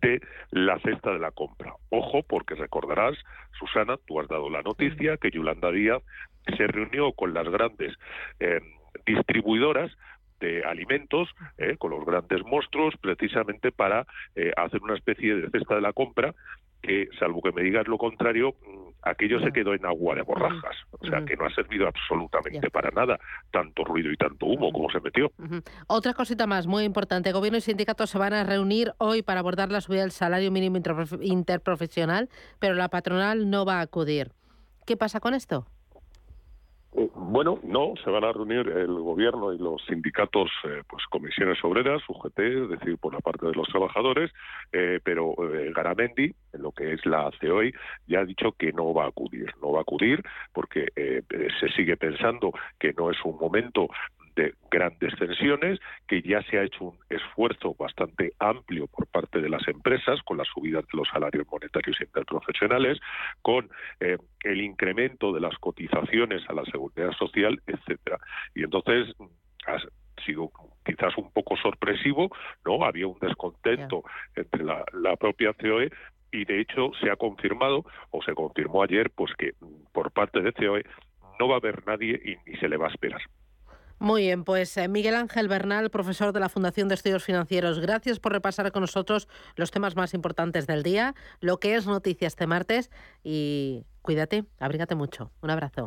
[0.00, 0.20] de
[0.50, 1.74] la cesta de la compra.
[1.90, 3.16] Ojo, porque recordarás,
[3.58, 6.02] Susana, tú has dado la noticia que Yolanda Díaz
[6.56, 7.94] se reunió con las grandes
[8.40, 8.60] eh,
[9.06, 9.90] distribuidoras
[10.40, 11.28] de alimentos,
[11.58, 15.92] eh, con los grandes monstruos, precisamente para eh, hacer una especie de cesta de la
[15.92, 16.34] compra
[16.82, 18.54] que, salvo que me digas lo contrario,
[19.02, 22.90] aquello se quedó en agua de borrajas, o sea que no ha servido absolutamente para
[22.90, 23.18] nada,
[23.50, 25.32] tanto ruido y tanto humo como se metió.
[25.86, 29.70] Otra cosita más muy importante, gobierno y sindicatos se van a reunir hoy para abordar
[29.70, 30.78] la subida del salario mínimo
[31.20, 32.28] interprofesional,
[32.58, 34.32] pero la patronal no va a acudir.
[34.86, 35.66] ¿Qué pasa con esto?
[36.96, 41.62] Eh, bueno, no, se van a reunir el gobierno y los sindicatos, eh, pues comisiones
[41.62, 44.32] obreras, UGT, es decir, por la parte de los trabajadores,
[44.72, 45.34] eh, pero
[45.74, 47.72] Garamendi, en lo que es la COI,
[48.06, 50.22] ya ha dicho que no va a acudir, no va a acudir
[50.52, 50.88] porque
[51.60, 53.88] se sigue pensando que no es un momento
[54.36, 59.48] de grandes tensiones, que ya se ha hecho un esfuerzo bastante amplio por parte de
[59.48, 62.98] las empresas con la subida de los salarios monetarios interprofesionales,
[63.42, 63.68] con
[64.00, 68.18] eh, el incremento de las cotizaciones a la seguridad social, etcétera.
[68.54, 69.14] Y entonces
[69.66, 69.78] ha
[70.24, 70.50] sido
[70.84, 72.30] quizás un poco sorpresivo,
[72.64, 72.84] ¿no?
[72.84, 74.02] Había un descontento
[74.34, 75.90] entre la, la propia COE
[76.32, 79.52] y de hecho se ha confirmado o se confirmó ayer pues que
[79.92, 80.84] por parte de COE
[81.38, 83.20] no va a haber nadie y ni se le va a esperar.
[84.00, 88.18] Muy bien, pues eh, Miguel Ángel Bernal, profesor de la Fundación de Estudios Financieros, gracias
[88.18, 92.46] por repasar con nosotros los temas más importantes del día, lo que es noticia este
[92.46, 92.90] martes
[93.22, 95.30] y cuídate, abrígate mucho.
[95.42, 95.86] Un abrazo.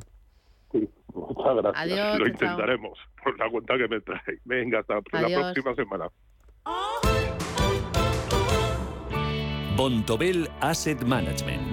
[0.72, 1.84] Sí, muchas gracias.
[1.84, 4.40] Adiós, lo intentaremos por la cuenta que me trae.
[4.46, 6.08] Venga, hasta la próxima semana.
[9.76, 11.73] Bontobel Asset Management.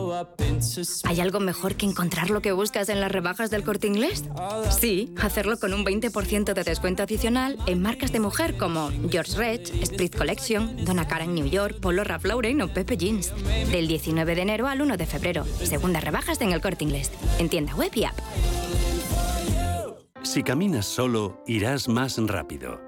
[1.05, 4.25] ¿Hay algo mejor que encontrar lo que buscas en las rebajas del corte inglés?
[4.69, 9.69] Sí, hacerlo con un 20% de descuento adicional en marcas de mujer como George Rech,
[9.81, 13.33] Split Collection, Donna Karan New York, Polo Ralph Lauren o Pepe Jeans.
[13.71, 15.45] Del 19 de enero al 1 de febrero.
[15.63, 17.11] Segundas rebajas en el corte inglés.
[17.39, 18.17] En tienda web y app.
[20.23, 22.79] Si caminas solo, irás más rápido.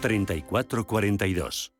[0.00, 1.72] 3442.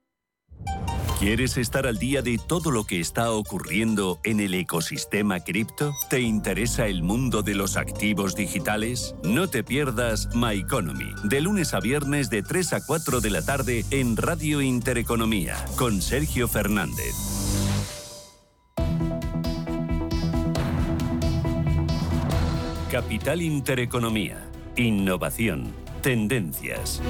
[1.21, 5.93] ¿Quieres estar al día de todo lo que está ocurriendo en el ecosistema cripto?
[6.09, 9.15] ¿Te interesa el mundo de los activos digitales?
[9.23, 13.45] No te pierdas My Economy, de lunes a viernes de 3 a 4 de la
[13.45, 17.15] tarde en Radio Intereconomía, con Sergio Fernández.
[22.91, 24.51] Capital Intereconomía.
[24.77, 25.90] Innovación.
[26.03, 27.01] Tendencias.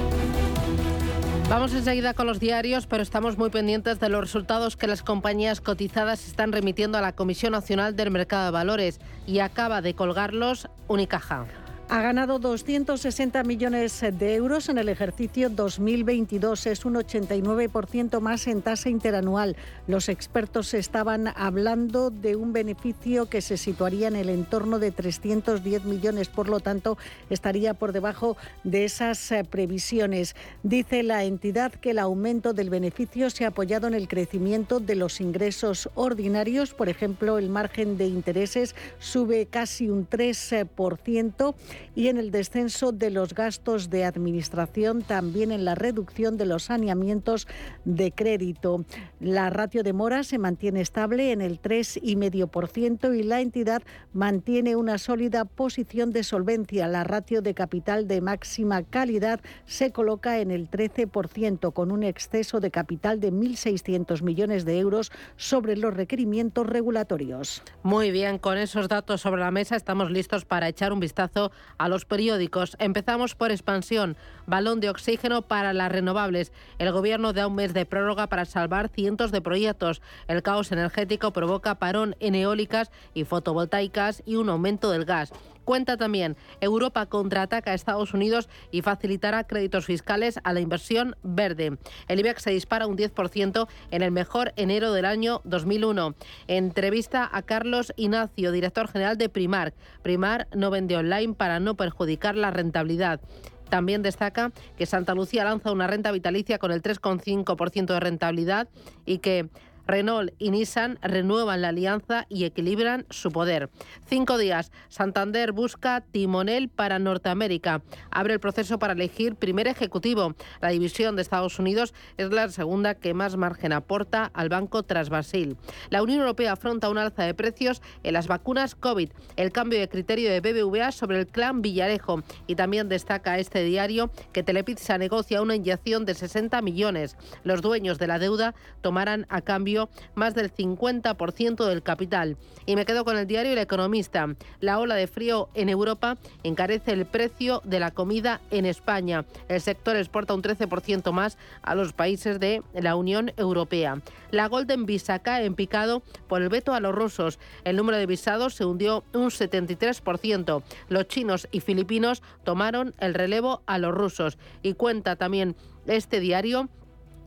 [1.49, 5.59] Vamos enseguida con los diarios, pero estamos muy pendientes de los resultados que las compañías
[5.59, 10.69] cotizadas están remitiendo a la Comisión Nacional del Mercado de Valores y acaba de colgarlos
[10.87, 11.45] Unicaja
[11.91, 16.67] ha ganado 260 millones de euros en el ejercicio 2022.
[16.67, 19.57] Es un 89% más en tasa interanual.
[19.87, 25.83] Los expertos estaban hablando de un beneficio que se situaría en el entorno de 310
[25.83, 26.97] millones, por lo tanto,
[27.29, 30.37] estaría por debajo de esas eh, previsiones.
[30.63, 34.95] Dice la entidad que el aumento del beneficio se ha apoyado en el crecimiento de
[34.95, 36.73] los ingresos ordinarios.
[36.73, 41.53] Por ejemplo, el margen de intereses sube casi un 3%
[41.95, 46.63] y en el descenso de los gastos de administración, también en la reducción de los
[46.63, 47.47] saneamientos
[47.85, 48.85] de crédito.
[49.19, 53.81] La ratio de mora se mantiene estable en el 3,5% y la entidad
[54.13, 56.87] mantiene una sólida posición de solvencia.
[56.87, 62.59] La ratio de capital de máxima calidad se coloca en el 13%, con un exceso
[62.59, 67.63] de capital de 1.600 millones de euros sobre los requerimientos regulatorios.
[67.83, 71.89] Muy bien, con esos datos sobre la mesa estamos listos para echar un vistazo a
[71.89, 72.75] los periódicos.
[72.79, 76.51] Empezamos por expansión, balón de oxígeno para las renovables.
[76.79, 80.01] El gobierno da un mes de prórroga para salvar cientos de proyectos.
[80.27, 85.31] El caos energético provoca parón en eólicas y fotovoltaicas y un aumento del gas.
[85.65, 91.77] Cuenta también, Europa contraataca a Estados Unidos y facilitará créditos fiscales a la inversión verde.
[92.07, 96.15] El IBEX se dispara un 10% en el mejor enero del año 2001.
[96.47, 99.73] Entrevista a Carlos Ignacio, director general de Primar.
[100.01, 103.21] Primar no vende online para no perjudicar la rentabilidad.
[103.69, 108.67] También destaca que Santa Lucía lanza una renta vitalicia con el 3,5% de rentabilidad
[109.05, 109.47] y que
[109.87, 113.69] Renault y Nissan renuevan la alianza y equilibran su poder.
[114.05, 114.71] Cinco días.
[114.89, 117.81] Santander busca timonel para Norteamérica.
[118.11, 120.35] Abre el proceso para elegir primer ejecutivo.
[120.61, 125.09] La división de Estados Unidos es la segunda que más margen aporta al banco tras
[125.09, 125.57] Brasil.
[125.89, 129.09] La Unión Europea afronta un alza de precios en las vacunas COVID.
[129.35, 132.23] El cambio de criterio de BBVA sobre el clan Villarejo.
[132.47, 137.17] Y también destaca este diario que Telepizza negocia una inyección de 60 millones.
[137.43, 139.70] Los dueños de la deuda tomarán a cambio
[140.15, 142.37] más del 50% del capital.
[142.65, 144.27] Y me quedo con el diario El Economista.
[144.59, 149.25] La ola de frío en Europa encarece el precio de la comida en España.
[149.47, 154.01] El sector exporta un 13% más a los países de la Unión Europea.
[154.31, 157.39] La Golden Visa cae en picado por el veto a los rusos.
[157.63, 160.63] El número de visados se hundió un 73%.
[160.89, 164.37] Los chinos y filipinos tomaron el relevo a los rusos.
[164.61, 165.55] Y cuenta también
[165.85, 166.69] este diario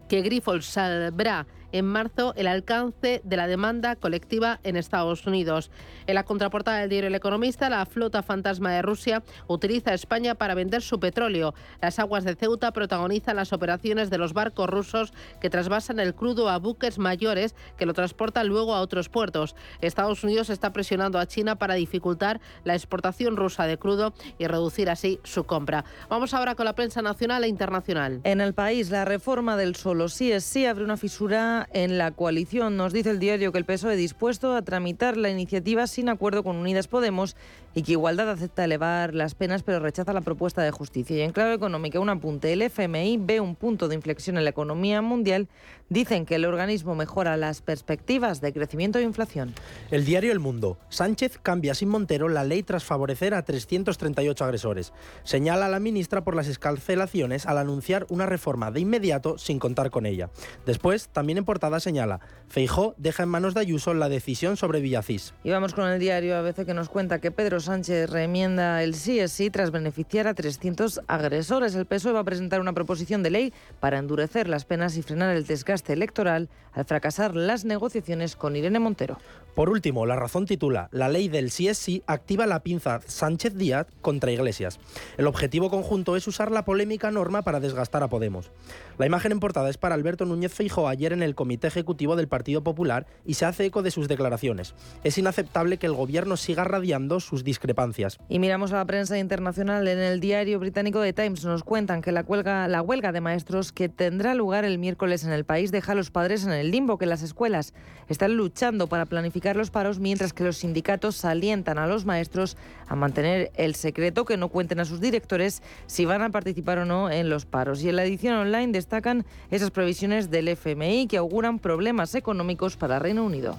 [0.09, 5.73] que Grifols sabrá en marzo el alcance de la demanda colectiva en Estados Unidos.
[6.07, 10.37] En la contraportada del diario El Economista, la flota fantasma de Rusia utiliza a España
[10.37, 11.53] para vender su petróleo.
[11.83, 16.49] Las aguas de Ceuta protagonizan las operaciones de los barcos rusos que trasvasan el crudo
[16.49, 19.57] a buques mayores que lo transportan luego a otros puertos.
[19.81, 24.91] Estados Unidos está presionando a China para dificultar la exportación rusa de crudo y reducir
[24.91, 25.85] así su compra.
[26.09, 28.21] Vamos ahora con la prensa nacional e internacional.
[28.23, 32.11] En el país, la reforma del solo sí es sí abre una fisura en la
[32.11, 32.77] coalición.
[32.77, 36.57] Nos dice el diario que el PSOE dispuesto a tramitar la iniciativa sin acuerdo con
[36.57, 37.37] Unidas Podemos
[37.75, 41.17] y que Igualdad acepta elevar las penas pero rechaza la propuesta de justicia.
[41.17, 42.53] Y en clave económica, un apunte.
[42.53, 45.49] El FMI ve un punto de inflexión en la economía mundial.
[45.91, 49.55] Dicen que el organismo mejora las perspectivas de crecimiento e inflación.
[49.91, 50.79] El diario El Mundo.
[50.89, 54.93] Sánchez cambia sin Montero la ley tras favorecer a 338 agresores.
[55.25, 59.91] Señala a la ministra por las escarcelaciones al anunciar una reforma de inmediato sin contar
[59.91, 60.31] con ella.
[60.65, 65.35] Después, también en portada señala, Feijó deja en manos de Ayuso la decisión sobre Villacís.
[65.45, 68.95] Y vamos con el diario a veces que nos cuenta que Pedro Sánchez remienda el
[68.95, 71.75] sí es sí tras beneficiar a 300 agresores.
[71.75, 75.35] El PSOE va a presentar una proposición de ley para endurecer las penas y frenar
[75.35, 79.19] el desgaste electoral al fracasar las negociaciones con Irene Montero.
[79.55, 83.55] Por último, la razón titula La ley del sí es sí activa la pinza Sánchez
[83.55, 84.81] Díaz contra Iglesias.
[85.17, 88.51] El objetivo conjunto es usar la polémica norma para desgastar a Podemos.
[88.99, 92.27] La imagen en portada es para Alberto Núñez Feijóo ayer en el Comité Ejecutivo del
[92.27, 94.75] Partido Popular y se hace eco de sus declaraciones.
[95.05, 98.19] Es inaceptable que el gobierno siga radiando sus discrepancias.
[98.29, 99.87] Y miramos a la prensa internacional.
[99.87, 103.73] En el diario británico The Times nos cuentan que la huelga, la huelga de maestros
[103.73, 106.99] que tendrá lugar el miércoles en el país deja a los padres en el limbo,
[106.99, 107.75] que las escuelas
[108.09, 112.57] están luchando para planificar los paros, mientras que los sindicatos alientan a los maestros
[112.89, 116.85] a mantener el secreto, que no cuenten a sus directores si van a participar o
[116.85, 117.83] no en los paros.
[117.83, 122.99] Y en la edición online destacan esas previsiones del FMI que auguran problemas económicos para
[122.99, 123.57] Reino Unido.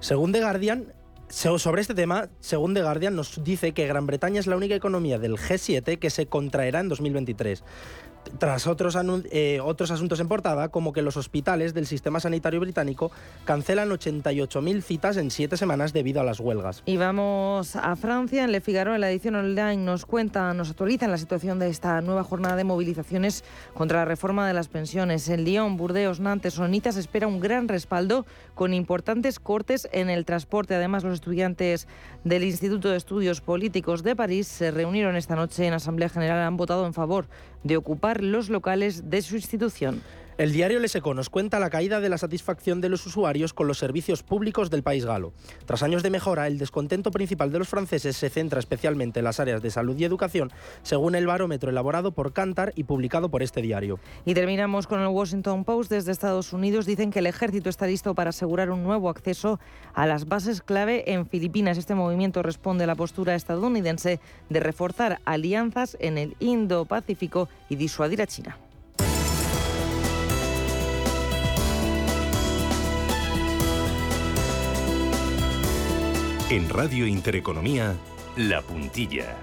[0.00, 0.86] Según The Guardian,
[1.30, 5.18] sobre este tema, según The Guardian, nos dice que Gran Bretaña es la única economía
[5.18, 7.62] del G7 que se contraerá en 2023
[8.38, 8.96] tras otros,
[9.30, 13.10] eh, otros asuntos en portada, como que los hospitales del sistema sanitario británico
[13.44, 16.82] cancelan 88.000 citas en siete semanas debido a las huelgas.
[16.86, 18.44] Y vamos a Francia.
[18.44, 22.00] En Le Figaro, en la edición online, nos cuenta, nos actualizan la situación de esta
[22.00, 23.44] nueva jornada de movilizaciones
[23.74, 25.28] contra la reforma de las pensiones.
[25.28, 30.74] En Lyon, Burdeos, Nantes se espera un gran respaldo con importantes cortes en el transporte.
[30.74, 31.86] Además, los estudiantes
[32.24, 36.40] del Instituto de Estudios Políticos de París se reunieron esta noche en Asamblea General.
[36.40, 37.26] Han votado en favor
[37.62, 40.02] de ocupar los locales de su institución.
[40.40, 43.76] El diario Leseco nos cuenta la caída de la satisfacción de los usuarios con los
[43.76, 45.34] servicios públicos del país galo.
[45.66, 49.38] Tras años de mejora, el descontento principal de los franceses se centra especialmente en las
[49.38, 50.50] áreas de salud y educación,
[50.82, 54.00] según el barómetro elaborado por Cantar y publicado por este diario.
[54.24, 55.90] Y terminamos con el Washington Post.
[55.90, 59.60] Desde Estados Unidos dicen que el ejército está listo para asegurar un nuevo acceso
[59.92, 61.76] a las bases clave en Filipinas.
[61.76, 68.22] Este movimiento responde a la postura estadounidense de reforzar alianzas en el Indo-Pacífico y disuadir
[68.22, 68.56] a China.
[76.50, 77.94] En Radio Intereconomía,
[78.36, 79.36] La Puntilla.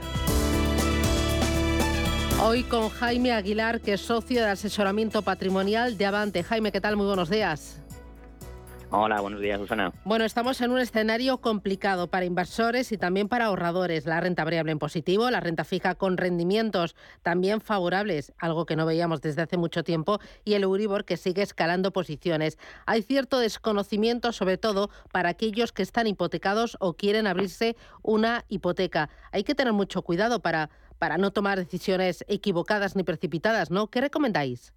[2.44, 6.44] Hoy con Jaime Aguilar, que es socio de asesoramiento patrimonial de Avante.
[6.44, 6.98] Jaime, ¿qué tal?
[6.98, 7.80] Muy buenos días.
[8.90, 9.92] Hola, buenos días, Susana.
[10.06, 14.06] Bueno, estamos en un escenario complicado para inversores y también para ahorradores.
[14.06, 18.86] La renta variable en positivo, la renta fija con rendimientos también favorables, algo que no
[18.86, 22.58] veíamos desde hace mucho tiempo, y el Euribor que sigue escalando posiciones.
[22.86, 29.10] Hay cierto desconocimiento, sobre todo para aquellos que están hipotecados o quieren abrirse una hipoteca.
[29.34, 33.88] Hay que tener mucho cuidado para, para no tomar decisiones equivocadas ni precipitadas, ¿no?
[33.88, 34.72] ¿Qué recomendáis?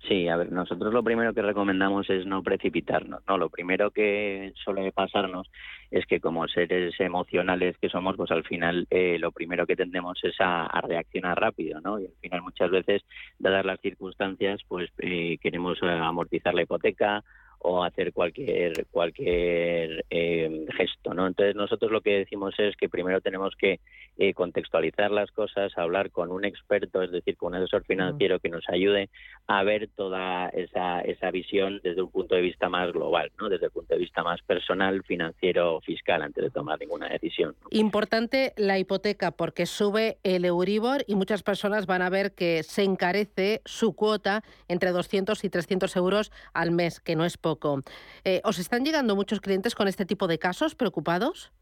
[0.00, 3.38] Sí, a ver, nosotros lo primero que recomendamos es no precipitarnos, ¿no?
[3.38, 5.50] Lo primero que suele pasarnos
[5.90, 10.22] es que como seres emocionales que somos, pues al final eh, lo primero que tendemos
[10.22, 11.98] es a, reaccionar rápido, ¿no?
[11.98, 13.02] Y al final muchas veces,
[13.38, 17.24] dadas las circunstancias, pues eh, queremos eh, amortizar la hipoteca
[17.58, 21.26] o hacer cualquier cualquier eh, gesto, ¿no?
[21.26, 23.80] Entonces nosotros lo que decimos es que primero tenemos que
[24.18, 28.48] eh, contextualizar las cosas, hablar con un experto, es decir, con un asesor financiero que
[28.48, 29.10] nos ayude
[29.46, 33.48] a ver toda esa, esa visión desde un punto de vista más global, ¿no?
[33.48, 37.54] Desde el punto de vista más personal, financiero, fiscal, antes de tomar ninguna decisión.
[37.70, 42.84] Importante la hipoteca porque sube el Euribor y muchas personas van a ver que se
[42.84, 47.80] encarece su cuota entre 200 y 300 euros al mes, que no es poco.
[48.24, 51.52] Eh, ¿Os están llegando muchos clientes con este tipo de casos preocupados?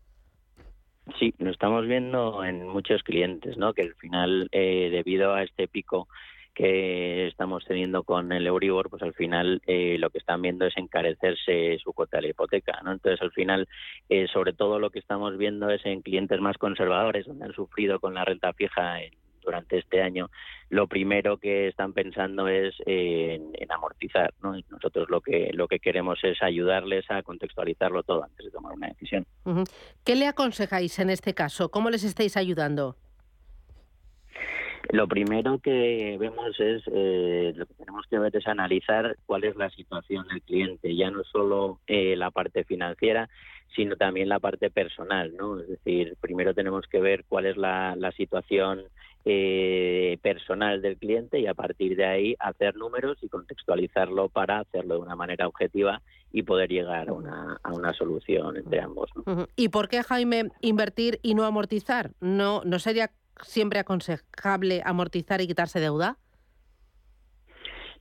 [1.18, 3.74] Sí, lo estamos viendo en muchos clientes, ¿no?
[3.74, 6.09] Que al final, eh, debido a este pico
[6.55, 10.76] que estamos teniendo con el Euribor, pues al final eh, lo que están viendo es
[10.76, 12.80] encarecerse su cuota de la hipoteca.
[12.85, 12.93] ¿no?
[12.93, 13.68] Entonces, al final,
[14.09, 17.99] eh, sobre todo lo que estamos viendo es en clientes más conservadores, donde han sufrido
[18.01, 19.03] con la renta fija
[19.45, 20.31] durante este año,
[20.71, 24.33] lo primero que están pensando es en, amortizar.
[24.43, 24.55] ¿no?
[24.71, 28.89] nosotros lo que, lo que queremos es ayudarles a contextualizarlo todo antes de tomar una
[28.89, 29.27] decisión.
[30.05, 31.71] ¿Qué le aconsejáis en este caso?
[31.71, 32.97] ¿Cómo les estáis ayudando?
[34.91, 39.57] Lo primero que vemos es, eh, lo que tenemos que ver es analizar cuál es
[39.57, 43.29] la situación del cliente, ya no solo eh, la parte financiera,
[43.75, 45.59] sino también la parte personal, ¿no?
[45.59, 48.85] Es decir, primero tenemos que ver cuál es la, situación
[49.25, 54.95] eh, personal del cliente y a partir de ahí hacer números y contextualizarlo para hacerlo
[54.95, 59.11] de una manera objetiva y poder llegar a una, a una solución entre ambos.
[59.57, 62.11] ¿Y por qué, Jaime, invertir y no amortizar?
[62.20, 63.12] ¿No, no sería
[63.43, 66.18] siempre aconsejable amortizar y quitarse deuda?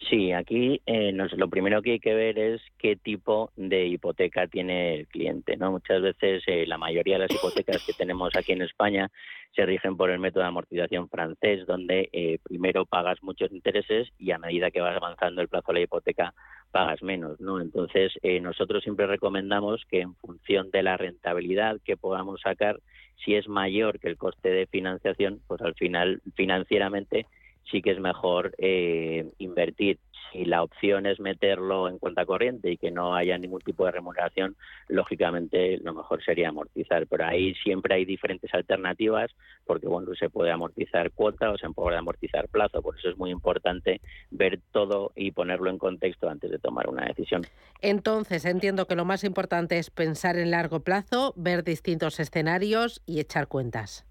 [0.09, 4.95] Sí, aquí eh, lo primero que hay que ver es qué tipo de hipoteca tiene
[4.95, 5.55] el cliente.
[5.55, 5.71] ¿no?
[5.71, 9.11] Muchas veces eh, la mayoría de las hipotecas que tenemos aquí en España
[9.55, 14.31] se rigen por el método de amortización francés, donde eh, primero pagas muchos intereses y
[14.31, 16.33] a medida que vas avanzando el plazo de la hipoteca
[16.71, 17.39] pagas menos.
[17.39, 17.61] ¿no?
[17.61, 22.79] Entonces, nosotros siempre recomendamos que en función de la rentabilidad que podamos sacar,
[23.23, 27.27] si es mayor que el coste de financiación, pues al final financieramente
[27.69, 29.99] sí que es mejor eh, invertir.
[30.31, 33.91] Si la opción es meterlo en cuenta corriente y que no haya ningún tipo de
[33.91, 34.55] remuneración,
[34.87, 37.05] lógicamente lo mejor sería amortizar.
[37.05, 39.29] Pero ahí siempre hay diferentes alternativas,
[39.65, 42.81] porque bueno, se puede amortizar cuota o se puede amortizar plazo.
[42.81, 44.01] Por eso es muy importante
[44.31, 47.43] ver todo y ponerlo en contexto antes de tomar una decisión.
[47.81, 53.19] Entonces, entiendo que lo más importante es pensar en largo plazo, ver distintos escenarios y
[53.19, 54.07] echar cuentas.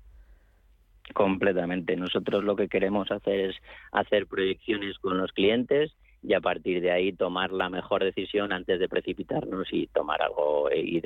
[1.14, 1.96] Completamente.
[1.96, 3.56] Nosotros lo que queremos hacer es
[3.92, 5.92] hacer proyecciones con los clientes
[6.22, 10.70] y a partir de ahí tomar la mejor decisión antes de precipitarnos y tomar algo
[10.72, 11.02] y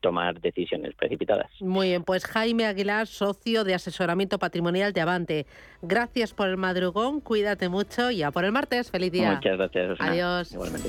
[0.00, 1.50] tomar decisiones precipitadas.
[1.60, 5.46] Muy bien, pues Jaime Aguilar, socio de asesoramiento patrimonial de Avante.
[5.80, 8.90] Gracias por el madrugón, cuídate mucho y a por el martes.
[8.90, 9.34] Feliz día.
[9.34, 10.00] Muchas gracias.
[10.00, 10.52] Adiós.
[10.52, 10.88] Igualmente.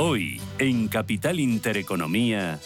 [0.00, 2.60] Hoy, en Capital Intereconomía.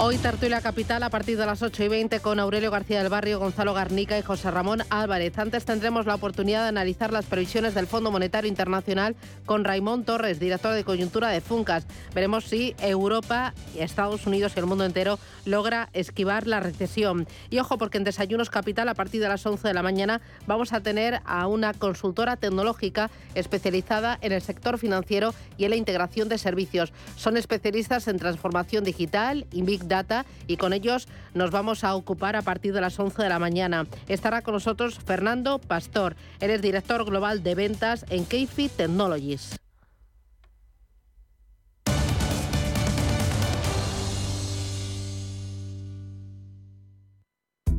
[0.00, 3.38] Hoy tertulia capital a partir de las 8 y 20 con Aurelio García del Barrio,
[3.38, 5.38] Gonzalo Garnica y José Ramón Álvarez.
[5.38, 9.14] Antes tendremos la oportunidad de analizar las previsiones del Fondo Monetario Internacional
[9.46, 11.86] con Raimón Torres, director de coyuntura de Funcas.
[12.12, 17.26] Veremos si Europa, Estados Unidos y el mundo entero logra esquivar la recesión.
[17.48, 20.72] Y ojo, porque en Desayunos Capital a partir de las 11 de la mañana vamos
[20.72, 26.28] a tener a una consultora tecnológica especializada en el sector financiero y en la integración
[26.28, 26.92] de servicios.
[27.16, 29.46] Son especialistas en transformación digital
[29.88, 33.38] Data y con ellos nos vamos a ocupar a partir de las 11 de la
[33.38, 33.86] mañana.
[34.08, 36.16] Estará con nosotros Fernando Pastor.
[36.40, 39.56] Él es director global de ventas en Keyfit Technologies.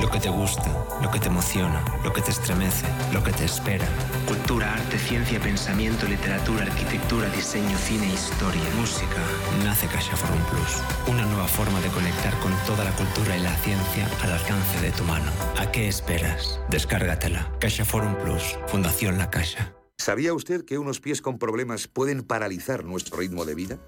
[0.00, 0.64] Lo que te gusta,
[1.02, 3.86] lo que te emociona, lo que te estremece, lo que te espera.
[4.26, 9.20] Cultura, arte, ciencia, pensamiento, literatura, arquitectura, diseño, cine, historia, música.
[9.62, 10.82] Nace CaixaForum Plus.
[11.06, 14.90] Una nueva forma de conectar con toda la cultura y la ciencia al alcance de
[14.90, 15.30] tu mano.
[15.58, 16.58] ¿A qué esperas?
[16.70, 17.52] Descárgatela.
[17.60, 18.58] CaixaForum Plus.
[18.68, 19.74] Fundación La Caixa.
[19.98, 23.78] ¿Sabía usted que unos pies con problemas pueden paralizar nuestro ritmo de vida?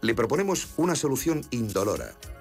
[0.00, 2.12] Le proponemos una solución indolora